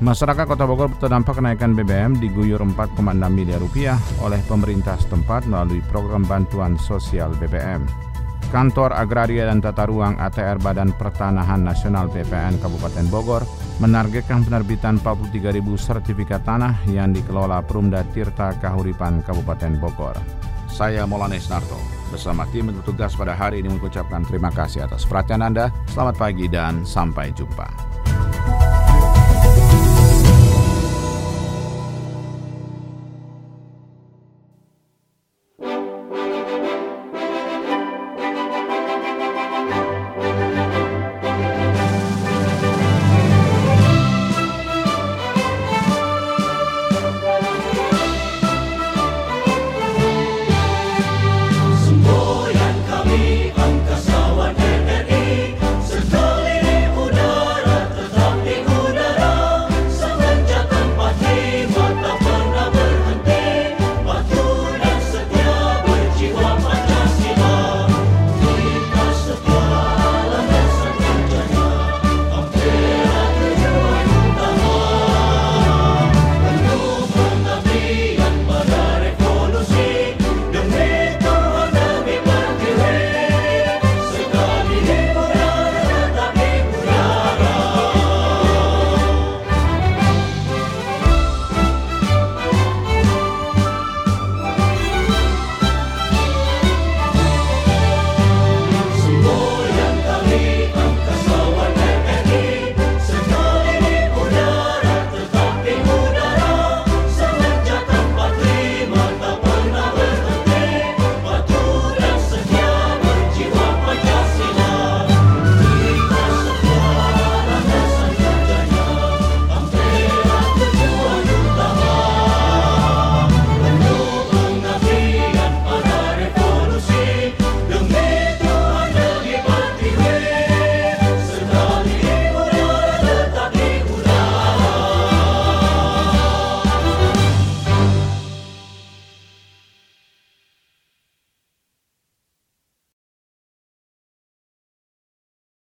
Masyarakat 0.00 0.48
Kota 0.48 0.64
Bogor 0.64 0.88
terdampak 0.96 1.36
kenaikan 1.36 1.76
BBM 1.76 2.16
diguyur 2.16 2.64
4,6 2.64 3.12
miliar 3.28 3.60
rupiah 3.60 4.00
oleh 4.24 4.40
pemerintah 4.48 4.96
setempat 4.96 5.44
melalui 5.52 5.84
program 5.92 6.24
bantuan 6.24 6.80
sosial 6.80 7.36
BBM. 7.36 8.11
Kantor 8.52 8.92
Agraria 8.92 9.48
dan 9.48 9.64
Tata 9.64 9.88
Ruang 9.88 10.20
ATR 10.20 10.60
Badan 10.60 10.92
Pertanahan 10.92 11.64
Nasional 11.64 12.12
BPN 12.12 12.60
Kabupaten 12.60 13.08
Bogor 13.08 13.48
menargetkan 13.80 14.44
penerbitan 14.44 15.00
43.000 15.00 15.64
sertifikat 15.80 16.44
tanah 16.44 16.84
yang 16.84 17.16
dikelola 17.16 17.64
Perumda 17.64 18.04
Tirta 18.12 18.52
Kahuripan 18.60 19.24
Kabupaten 19.24 19.80
Bogor. 19.80 20.20
Saya 20.68 21.08
Molanes 21.08 21.48
Narto 21.48 21.80
bersama 22.12 22.44
tim 22.52 22.68
bertugas 22.68 23.16
pada 23.16 23.32
hari 23.32 23.64
ini 23.64 23.72
mengucapkan 23.72 24.20
terima 24.28 24.52
kasih 24.52 24.84
atas 24.84 25.08
perhatian 25.08 25.40
Anda. 25.40 25.72
Selamat 25.88 26.20
pagi 26.20 26.44
dan 26.44 26.84
sampai 26.84 27.32
jumpa. 27.32 27.91